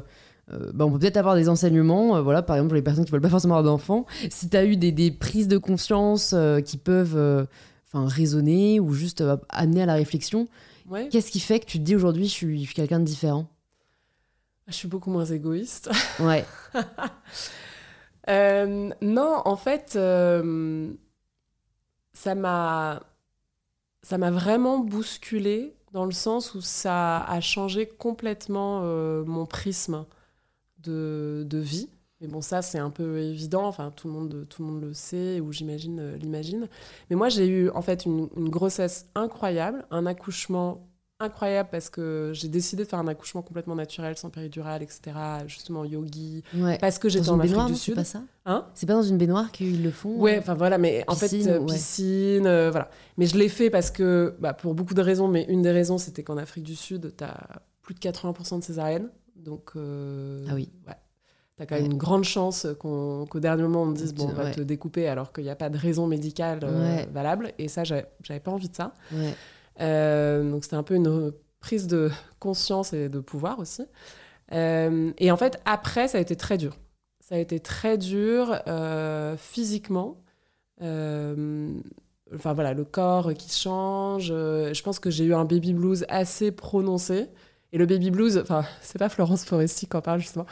[0.72, 3.10] bah, on peut peut-être avoir des enseignements, euh, voilà, par exemple pour les personnes qui
[3.12, 4.06] veulent pas forcément avoir d'enfants.
[4.30, 7.46] Si tu as eu des, des prises de conscience euh, qui peuvent
[7.92, 10.46] enfin résonner ou juste amener à la réflexion,
[10.88, 11.08] Ouais.
[11.10, 13.46] qu'est-ce qui fait que tu te dis aujourd'hui je suis, je suis quelqu'un de différent?
[14.68, 15.90] Je suis beaucoup moins égoïste.
[16.20, 16.44] Ouais,
[18.28, 20.92] Euh, non, en fait, euh,
[22.12, 23.02] ça m'a
[24.02, 30.06] ça m'a vraiment bousculé dans le sens où ça a changé complètement euh, mon prisme
[30.80, 31.90] de, de vie.
[32.20, 33.66] Mais bon, ça, c'est un peu évident.
[33.66, 36.68] Enfin, tout le monde, tout le monde le sait ou j'imagine l'imagine.
[37.10, 40.87] Mais moi, j'ai eu en fait une, une grossesse incroyable, un accouchement
[41.20, 45.00] incroyable parce que j'ai décidé de faire un accouchement complètement naturel, sans péridurale, etc.
[45.46, 46.78] Justement, yogi, ouais.
[46.78, 47.94] parce que j'étais en Afrique du non, c'est Sud.
[47.96, 48.66] pas ça Hein?
[48.74, 51.50] C'est pas dans une baignoire qu'ils le font Ouais, enfin voilà, mais en Piscine, fait,
[51.50, 51.66] euh, ouais.
[51.74, 52.88] piscine, euh, voilà.
[53.16, 55.98] Mais je l'ai fait parce que, bah, pour beaucoup de raisons, mais une des raisons,
[55.98, 57.34] c'était qu'en Afrique du Sud, t'as
[57.82, 59.10] plus de 80% de césariennes.
[59.36, 60.70] Donc, euh, Ah oui.
[60.86, 60.94] ouais.
[61.56, 61.90] T'as quand même Ouais.
[61.90, 64.52] une grande chance qu'au dernier moment, on te dise, bon, on va ouais.
[64.52, 67.52] te découper alors qu'il n'y a pas de raison médicale euh, valable.
[67.58, 68.06] Et ça, j'avais
[68.40, 68.94] pas envie de ça.
[69.80, 73.82] Euh, donc c'était un peu une prise de conscience et de pouvoir aussi.
[74.52, 76.76] Euh, et en fait, après, ça a été très dur.
[77.20, 80.16] Ça a été très dur euh, physiquement.
[80.80, 84.28] Enfin voilà, le corps qui change.
[84.28, 87.28] Je pense que j'ai eu un baby blues assez prononcé.
[87.72, 90.46] Et le baby blues, enfin, c'est pas Florence Foresti qui en parle justement,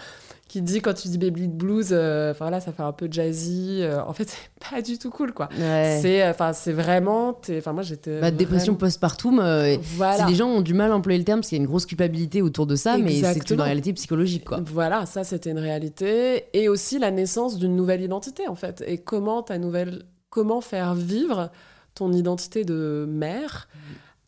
[0.48, 3.80] qui dit quand tu dis baby blues, euh, enfin là, ça fait un peu jazzy.
[3.82, 4.28] euh, en fait,
[4.60, 5.48] c'est pas du tout cool, quoi.
[5.58, 5.98] Ouais.
[6.00, 8.20] C'est, enfin, c'est vraiment, enfin, moi j'étais.
[8.20, 10.26] Bah, dépression postpartum, euh, Voilà.
[10.26, 11.86] les gens ont du mal à employer le terme parce qu'il y a une grosse
[11.86, 14.60] culpabilité autour de ça, mais c'est une réalité psychologique, quoi.
[14.64, 16.44] Voilà, ça c'était une réalité.
[16.52, 18.84] Et aussi la naissance d'une nouvelle identité en fait.
[18.86, 21.50] Et comment ta nouvelle, comment faire vivre
[21.94, 23.68] ton identité de mère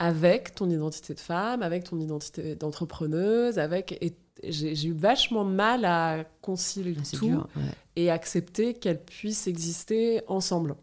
[0.01, 3.99] avec ton identité de femme, avec ton identité d'entrepreneuse, avec.
[4.01, 4.15] Et
[4.45, 7.49] j'ai eu vachement mal à concilier Ah, tout dur.
[7.57, 7.63] ouais.
[7.97, 10.75] et accepter qu'elles puissent exister ensemble.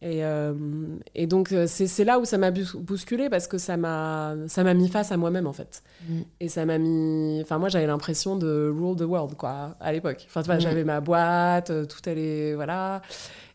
[0.00, 0.54] Et, euh,
[1.16, 4.62] et donc, euh, c'est là où ça m'a bous- bousculé parce que ça m'a ça
[4.62, 5.82] m'a mis face à moi-même, en fait.
[6.08, 6.20] Mm.
[6.38, 7.40] Et ça m'a mis.
[7.42, 10.24] Enfin, moi, j'avais l'impression de rule the world, quoi, à l'époque.
[10.28, 10.60] Enfin, Mm.
[10.60, 12.54] j'avais ma boîte, euh, tout allait.
[12.54, 13.02] Voilà.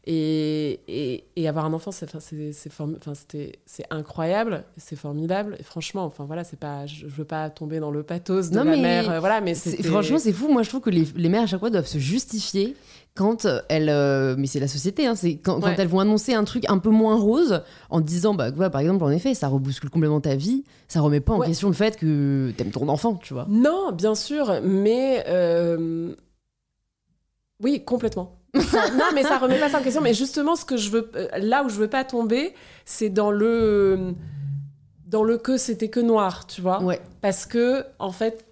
[0.06, 2.06] Et, et, et avoir un enfant, c'est
[3.90, 5.56] incroyable, c'est formidable.
[5.60, 6.86] Et franchement, enfin, voilà, c'est pas.
[6.86, 9.10] Je, je veux pas tomber dans le pathos de Non, la mais mère.
[9.10, 9.54] euh, voilà, mais.
[9.56, 10.50] Franchement, c'est fou.
[10.52, 12.76] Moi, je trouve que les, les mères, à chaque fois, doivent se justifier
[13.16, 13.88] quand euh, elles.
[13.88, 15.76] euh, mais c'est la société, hein, c'est quand, quand Ouais.
[15.78, 19.10] elles vont annoncer un truc un peu moins rose en disant, bah, par exemple, en
[19.10, 21.48] effet, ça rebouscule complètement ta vie, ça remet pas en Ouais.
[21.48, 23.46] question le fait que t'aimes ton enfant, tu vois.
[23.48, 26.14] Non, bien sûr, mais euh,
[27.62, 28.36] oui, complètement.
[28.60, 30.02] Ça- non, mais ça remet pas ça en question.
[30.02, 32.54] Mais justement, ce que je veux, euh, là où je veux pas tomber,
[32.86, 34.14] c'est dans le
[35.08, 36.82] dans le que c'était que noir, tu vois.
[36.84, 37.00] Ouais.
[37.22, 38.46] Parce que en fait,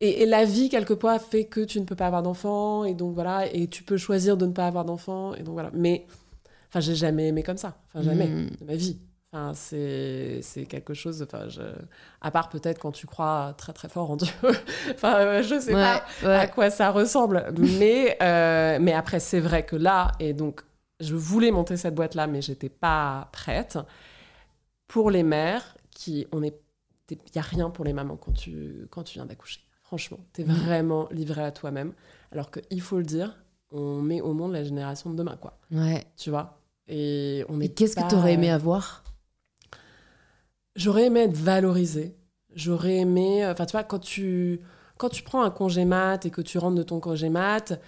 [0.00, 3.14] et, et la vie quelquefois fait que tu ne peux pas avoir d'enfant, et donc
[3.14, 5.70] voilà, et tu peux choisir de ne pas avoir d'enfant, et donc voilà.
[5.74, 6.06] Mais
[6.68, 7.76] enfin, j'ai jamais aimé comme ça.
[7.88, 8.50] Enfin, jamais Mm.
[8.60, 8.98] de ma vie.
[9.32, 11.22] Enfin, c'est quelque chose.
[11.22, 11.60] Enfin, je...
[12.20, 14.32] à part peut-être quand tu crois très très fort en Dieu.
[14.90, 17.52] enfin, euh, je sais pas à quoi ça ressemble.
[17.58, 20.62] Mais euh, mais après, c'est vrai que là et donc
[21.00, 23.78] je voulais monter cette boîte là, mais j'étais pas prête.
[24.86, 26.58] Pour les mères qui on est,
[27.10, 29.60] il y a rien pour les mamans quand tu quand tu viens d'accoucher.
[29.82, 30.52] Franchement, tu es mm.
[30.52, 31.92] vraiment livré à toi-même.
[32.32, 33.36] Alors qu'il faut le dire,
[33.72, 35.58] on met au monde la génération de demain, quoi.
[35.70, 36.04] Ouais.
[36.16, 36.60] Tu vois?
[36.88, 37.68] Et on est.
[37.68, 39.04] Qu'est-ce que tu aurais aimé avoir?
[40.78, 42.16] J'aurais aimé être valorisée.
[42.54, 43.46] J'aurais aimé.
[43.46, 44.60] Enfin, tu vois, quand tu,
[44.96, 47.78] quand tu prends un congé mat et que tu rentres de ton congé mat,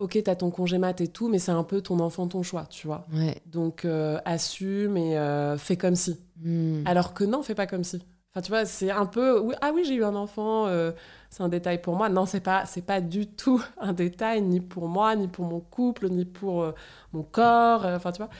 [0.00, 2.66] ok, t'as ton congé mat et tout, mais c'est un peu ton enfant, ton choix,
[2.68, 3.06] tu vois.
[3.12, 3.40] Ouais.
[3.46, 6.18] Donc, euh, assume et euh, fais comme si.
[6.42, 6.82] Hmm.
[6.86, 8.02] Alors que non, fais pas comme si.
[8.34, 9.44] Enfin, tu vois, c'est un peu.
[9.60, 10.92] Ah oui, j'ai eu un enfant, euh,
[11.28, 12.08] c'est un détail pour moi.
[12.08, 15.60] Non, c'est pas, c'est pas du tout un détail, ni pour moi, ni pour mon
[15.60, 16.72] couple, ni pour euh,
[17.12, 17.84] mon corps.
[17.84, 18.30] Euh, enfin, tu vois.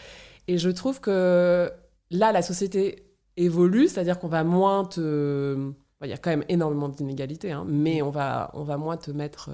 [0.48, 1.70] Et je trouve que
[2.10, 3.04] là, la société
[3.36, 5.72] évolue, c'est-à-dire qu'on va moins te.
[6.02, 9.12] Il y a quand même énormément d'inégalités, hein, mais on va, on va moins te
[9.12, 9.50] mettre,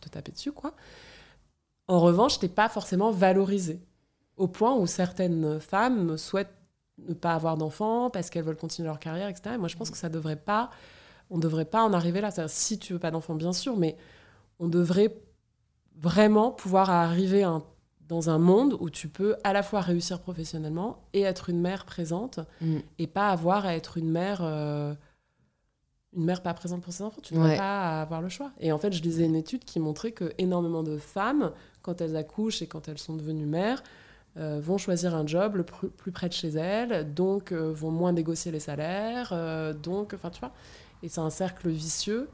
[0.00, 0.74] te taper dessus, quoi.
[1.88, 3.80] En revanche, t'es pas forcément valorisé.
[4.38, 6.54] Au point où certaines femmes souhaitent
[7.08, 9.54] ne pas avoir d'enfants parce qu'elles veulent continuer leur carrière, etc.
[9.54, 10.70] Et moi, je pense que ça devrait pas,
[11.30, 12.30] on devrait pas en arriver là.
[12.48, 13.96] Si tu veux pas d'enfants, bien sûr, mais
[14.58, 15.14] on devrait
[15.96, 17.44] vraiment pouvoir arriver
[18.10, 21.84] dans un monde où tu peux à la fois réussir professionnellement et être une mère
[21.84, 22.78] présente mm.
[22.98, 24.40] et pas avoir à être une mère.
[24.42, 24.92] Euh,
[26.12, 27.56] une mère pas présente pour ses enfants, tu ne ouais.
[27.56, 28.50] pas avoir le choix.
[28.58, 31.52] Et en fait, je lisais une étude qui montrait que énormément de femmes,
[31.82, 33.80] quand elles accouchent et quand elles sont devenues mères,
[34.36, 38.12] euh, vont choisir un job le plus près de chez elles, donc euh, vont moins
[38.12, 39.32] négocier les salaires,
[39.80, 40.50] donc, enfin, tu vois.
[41.04, 42.28] Et c'est un cercle vicieux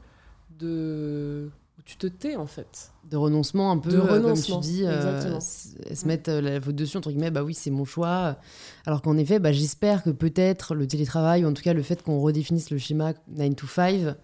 [0.57, 1.51] de
[1.87, 2.91] tu te tais en fait.
[3.09, 6.97] De renoncement un peu, de renoncement, comme tu dis, elles se mettent la faute dessus
[6.97, 8.37] entre guillemets, bah oui c'est mon choix.
[8.85, 12.03] Alors qu'en effet, bah, j'espère que peut-être le télétravail ou en tout cas le fait
[12.03, 14.15] qu'on redéfinisse le schéma 9 to 5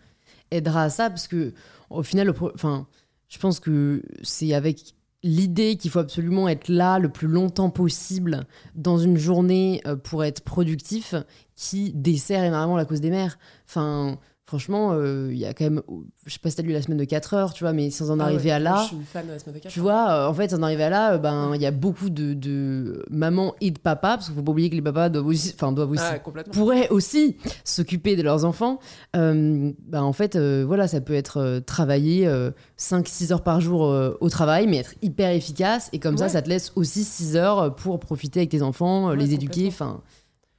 [0.51, 1.53] aidera à ça parce que
[1.89, 2.85] au final, enfin,
[3.29, 4.93] je pense que c'est avec
[5.23, 8.45] l'idée qu'il faut absolument être là le plus longtemps possible
[8.75, 11.15] dans une journée euh, pour être productif
[11.55, 13.39] qui dessert énormément la cause des mères.
[13.65, 14.19] Enfin,
[14.53, 15.81] franchement, euh, il y a quand même,
[16.27, 18.11] je sais pas si t'as lu la semaine de 4 heures, tu vois, mais sans
[18.11, 18.83] en ah arriver à là.
[18.83, 20.61] Je suis fan de la semaine de 4 Tu vois, euh, en fait, sans en
[20.61, 24.17] arriver à là, euh, ben, il y a beaucoup de, de mamans et de papas,
[24.17, 26.19] parce qu'il faut pas oublier que les papas doivent aussi, enfin, doivent aussi, ah,
[26.51, 28.77] pourraient aussi s'occuper de leurs enfants.
[29.15, 32.31] ben, en fait, voilà, ça peut être travailler
[32.77, 36.49] 5-6 heures par jour au travail, mais être hyper efficace, et comme ça, ça te
[36.49, 40.01] laisse aussi 6 heures pour profiter avec tes enfants, les éduquer, enfin,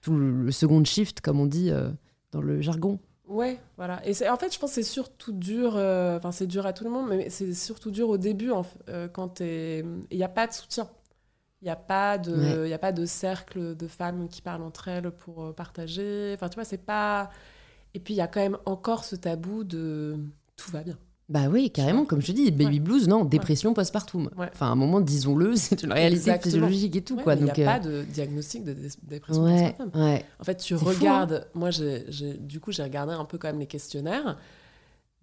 [0.01, 1.71] tout le, le, second shift, comme on dit
[2.33, 2.99] dans le jargon.
[3.27, 4.03] Ouais, voilà.
[4.07, 6.85] Et en fait, je pense que c'est surtout dur, euh, enfin, c'est dur à tout
[6.85, 10.47] le monde, mais c'est surtout dur au début, en, euh, quand il n'y a pas
[10.47, 10.91] de soutien.
[11.63, 15.11] Il n'y a, pas de, a pas de cercle de femmes qui parlent entre elles
[15.13, 16.33] pour euh, partager.
[16.37, 17.31] Enfin, tu vois, c'est pas.
[17.95, 20.19] Et puis, il y a quand même encore ce tabou de
[20.57, 20.99] tout va bien.
[21.31, 24.29] Bah oui, carrément, comme je te dis, baby blues, non, dépression postpartum.
[24.37, 27.17] Enfin, à un moment, disons-le, c'est une réalité physiologique et tout.
[27.17, 27.35] quoi.
[27.35, 29.91] Il n'y a pas de diagnostic de dépression postpartum.
[29.95, 32.05] En fait, tu regardes, moi, j'ai,
[32.39, 34.37] du coup, j'ai regardé un peu quand même les questionnaires,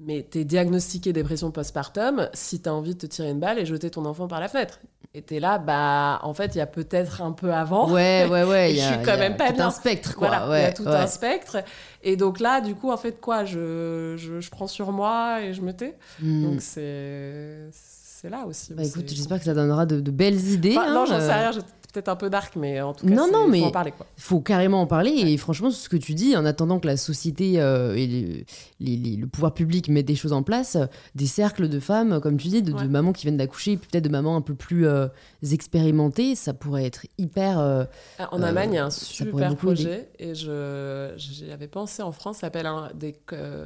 [0.03, 3.59] mais tu es diagnostiqué dépression postpartum si tu as envie de te tirer une balle
[3.59, 4.79] et jeter ton enfant par la fenêtre.
[5.13, 7.91] Et t'es là, bah, en fait, il y a peut-être un peu avant.
[7.91, 8.73] Ouais, ouais, ouais.
[8.75, 9.67] je suis quand même pas bien.
[9.67, 10.29] un spectre, quoi.
[10.29, 11.57] Voilà, il y a tout un spectre.
[12.01, 15.53] Et donc là, du coup, en fait, quoi, je, je, je prends sur moi et
[15.53, 15.97] je me tais.
[16.21, 16.43] Hmm.
[16.43, 18.73] Donc c'est c'est là aussi.
[18.73, 20.77] Bah écoute, j'espère que ça donnera de, de belles idées.
[20.77, 21.51] Enfin, hein, non, j'en sais rien
[21.91, 23.93] peut-être un peu dark, mais en tout cas, non, non, mais faut en parler.
[24.17, 25.11] Il faut carrément en parler.
[25.11, 28.45] Et franchement, ce que tu dis, en attendant que la société euh, et
[28.79, 30.77] le pouvoir public mettent des choses en place,
[31.15, 34.35] des cercles de femmes, comme tu dis, de, mamans qui viennent d'accoucher, peut-être de mamans
[34.35, 35.07] un peu plus euh,
[35.51, 37.59] expérimentées, ça pourrait être hyper.
[37.59, 37.83] Euh,
[38.19, 42.11] ah, en Allemagne, il y a un super projet, et je j'y avais pensé en
[42.11, 43.15] France, ça s'appelle des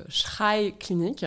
[0.08, 1.26] Schrei Clinic.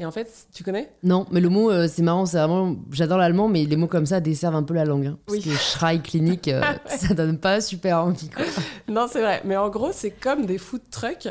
[0.00, 0.92] Et en fait, tu connais?
[1.02, 2.76] Non, mais le mot, c'est marrant, c'est vraiment.
[2.90, 5.06] J'adore l'allemand, mais les mots comme ça desservent un peu la langue.
[5.06, 6.00] Hein, parce que Schrei
[6.46, 8.30] Euh, ça donne pas super envie.
[8.88, 9.42] non, c'est vrai.
[9.44, 11.28] Mais en gros, c'est comme des food trucks.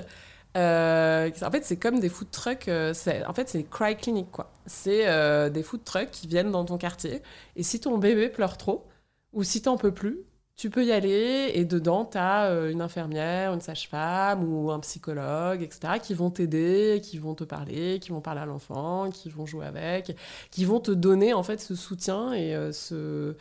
[0.55, 2.67] Euh, en fait, c'est comme des food trucks.
[2.67, 2.93] Euh,
[3.27, 4.51] en fait, c'est cry clinic, quoi.
[4.65, 5.05] C'est
[5.51, 7.21] des food trucks qui viennent dans ton quartier.
[7.55, 8.87] Et si ton bébé pleure trop,
[9.33, 10.19] ou si t'en peux plus,
[10.55, 11.51] tu peux y aller.
[11.53, 17.19] Et dedans, t'as une infirmière, une sage-femme ou un psychologue, etc., qui vont t'aider, qui
[17.19, 20.15] vont te parler, qui vont parler à l'enfant, qui vont jouer avec,
[20.49, 23.35] qui vont te donner, en fait, ce soutien et ce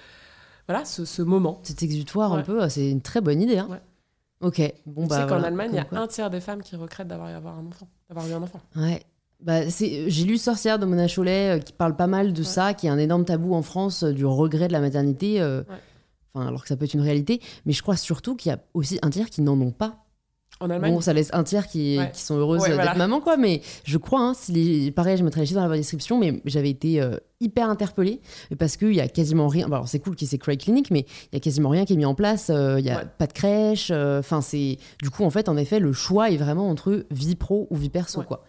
[0.68, 1.60] voilà, ce, moment.
[1.62, 3.58] Cet exutoire un peu, c'est une très bonne idée.
[3.58, 3.80] Hein.
[4.40, 4.60] Ok.
[4.84, 7.08] Bon, tu bah, sais qu'en Allemagne, il y a un tiers des femmes qui regrettent
[7.08, 8.60] d'avoir un enfant, d'avoir eu un enfant.
[8.76, 9.02] Ouais.
[9.40, 12.86] Bah, j'ai lu Sorcière de Mona Chollet euh, qui parle pas mal de ça, qui
[12.86, 15.40] est un énorme tabou en France euh, du regret de la maternité.
[15.40, 15.62] Euh.
[16.34, 17.40] alors que ça peut être une réalité.
[17.64, 20.05] Mais je crois surtout qu'il y a aussi un tiers qui n'en ont pas.
[20.60, 22.10] En Allemagne Bon, ça laisse un tiers qui, Ouais.
[22.12, 22.94] qui sont heureuses Ouais, d'être voilà.
[22.94, 23.36] maman, quoi.
[23.36, 24.90] Mais je crois, hein, si les...
[24.90, 28.22] pareil, je mettrai les chiffres dans la description, mais j'avais été euh, hyper interpellée
[28.58, 29.68] parce qu'il y a quasiment rien.
[29.68, 31.84] bon, alors, c'est cool qu'il y ait Cray Clinic, mais il y a quasiment rien
[31.84, 32.48] qui est mis en place.
[32.48, 33.06] euh, Il y a Ouais.
[33.18, 33.90] pas de crèche.
[33.90, 34.78] euh, Enfin, c'est.
[35.02, 37.90] Du coup, en fait, en effet, le choix est vraiment entre vie pro ou vie
[37.90, 38.44] perso, quoi.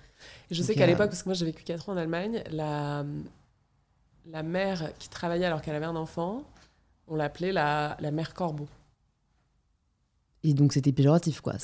[0.49, 2.41] Et je sais qu'à euh, l'époque, parce que moi j'ai vécu 4 ans en Allemagne,
[2.51, 3.03] la,
[4.31, 6.43] la mère qui travaillait alors qu'elle avait un enfant,
[7.09, 8.65] on l'appelait la, la mère corbeau.
[10.47, 11.55] Et donc, c'était péjoratif, quoi.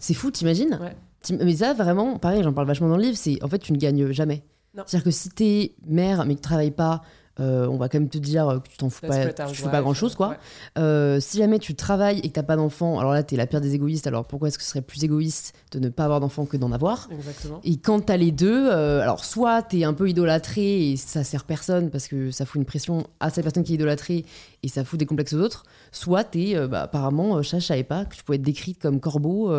[0.00, 0.96] C'est fou, t'imagines Ouais.
[1.44, 3.78] Mais ça, vraiment, pareil, j'en parle vachement dans le livre, c'est en fait, tu ne
[3.78, 4.44] gagnes jamais.
[4.74, 7.02] C'est-à-dire que si t'es mère, mais que tu travailles pas,
[7.38, 9.44] euh, on va quand même te dire que tu t'en fous pas, tu fais pas
[9.50, 10.28] Housewives, grand-chose, quoi.
[10.30, 10.36] ouais.
[10.78, 13.60] Euh, si jamais tu travailles et que t'as pas d'enfant, alors là, t'es la pire
[13.60, 14.06] des égoïstes.
[14.06, 16.72] Alors pourquoi est-ce que ce serait plus égoïste de ne pas avoir d'enfant que d'en
[16.72, 17.08] avoir?
[17.12, 17.60] Exactement.
[17.62, 21.44] Et quand t'as les deux, euh, alors soit t'es un peu idolâtré et ça sert
[21.44, 24.24] personne parce que ça fout une pression à cette personne qui est idolâtrée
[24.62, 28.14] et ça fout des complexes aux autres, soit t'es, bah, apparemment, je savais pas que
[28.16, 29.52] tu pouvais être décrite comme corbeau.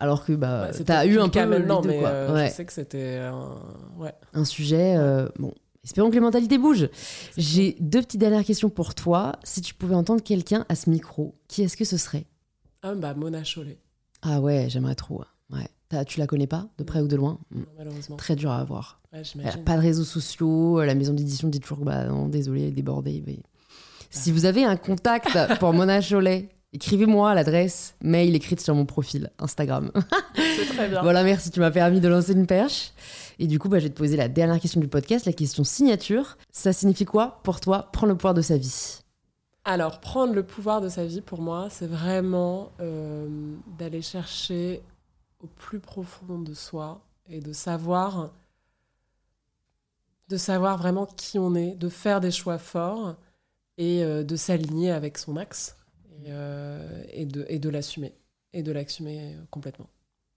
[0.00, 2.10] alors que bah, Bah, t'as eu un peu cas maintenant, les deux, mais quoi.
[2.34, 3.54] Ouais je sais que c'était un...
[3.98, 4.12] ouais.
[4.34, 4.96] un sujet.
[5.38, 5.54] bon,
[5.88, 6.90] espérons que les mentalités bougent.
[7.38, 9.32] J'ai deux petites dernières questions pour toi.
[9.42, 12.26] Si tu pouvais entendre quelqu'un à ce micro, qui est-ce que ce serait?
[12.82, 13.78] Ah bah Mona Chollet,
[14.20, 15.24] Ah ouais, j'aimerais trop.
[15.50, 16.04] Ouais.
[16.04, 17.38] Tu la connais pas, de près ou de loin?
[17.50, 17.58] Mm.
[17.60, 18.16] non, malheureusement.
[18.16, 19.00] Très dur à avoir.
[19.14, 20.82] Ouais, Elle pas de réseaux sociaux.
[20.82, 23.24] La maison d'édition dit toujours bah non, désolé, elle est débordée.
[23.26, 23.38] mais-
[24.10, 29.30] Si vous avez un contact pour Mona Cholet, écrivez-moi l'adresse mail écrite sur mon profil
[29.38, 29.90] Instagram.
[30.36, 31.00] C'est très bien.
[31.02, 32.92] Voilà, merci, tu m'as permis de lancer une perche.
[33.38, 35.62] Et du coup, bah, je vais te poser la dernière question du podcast, la question
[35.64, 36.38] signature.
[36.50, 39.00] Ça signifie quoi pour toi prendre le pouvoir de sa vie?
[39.64, 43.28] Alors, prendre le pouvoir de sa vie, pour moi, c'est vraiment euh,
[43.78, 44.82] d'aller chercher
[45.40, 48.32] au plus profond de soi et de savoir,
[50.28, 53.14] de savoir vraiment qui on est, de faire des choix forts
[53.76, 55.76] et euh, de s'aligner avec son axe
[56.24, 58.14] et, euh, et de, et de l'assumer.
[58.54, 59.90] Et de l'assumer complètement.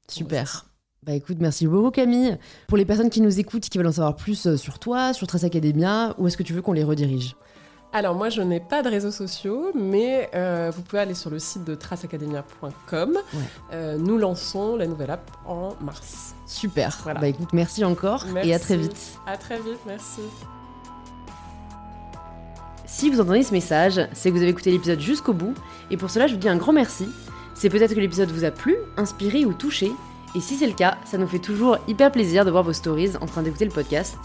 [0.10, 0.66] Super.
[1.04, 2.38] Bah écoute, merci beaucoup Camille.
[2.68, 5.26] Pour les personnes qui nous écoutent, qui veulent en savoir plus euh, sur toi, sur
[5.26, 7.36] Trace Academia, où est-ce que tu veux qu'on les redirige?
[7.92, 11.40] Alors moi je n'ai pas de réseaux sociaux, mais euh, vous pouvez aller sur le
[11.40, 13.14] site de traceacademia.com.
[13.14, 13.40] Ouais.
[13.74, 16.36] Euh, nous lançons la nouvelle app en mars.
[16.46, 16.96] Super.
[17.02, 17.20] Voilà.
[17.20, 19.20] Bah écoute, merci encore et à très vite.
[19.26, 20.22] À très vite, merci.
[22.86, 25.56] Si vous entendez ce message, c'est que vous avez écouté l'épisode jusqu'au bout,
[25.90, 27.08] et pour cela je vous dis un grand merci.
[27.56, 29.92] C'est peut-être que l'épisode vous a plu, inspiré ou touché,
[30.36, 33.12] et si c'est le cas, ça nous fait toujours hyper plaisir de voir vos stories
[33.20, 34.18] en train d'écouter le podcast.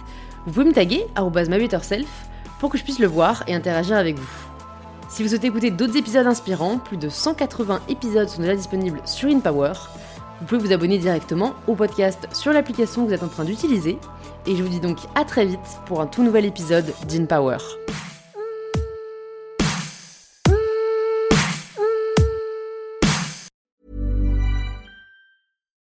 [0.47, 2.09] Vous pouvez me taguer, arobase mybetterself,
[2.61, 4.29] pour que je puisse le voir et interagir avec vous.
[5.09, 9.29] Si vous souhaitez écouter d'autres épisodes inspirants, plus de 180 épisodes sont déjà disponibles sur
[9.29, 9.73] InPower.
[10.41, 13.99] Vous pouvez vous abonner directement au podcast sur l'application que vous êtes en train d'utiliser,
[14.47, 17.59] et je vous dis donc à très vite pour un tout nouvel épisode d'InPower.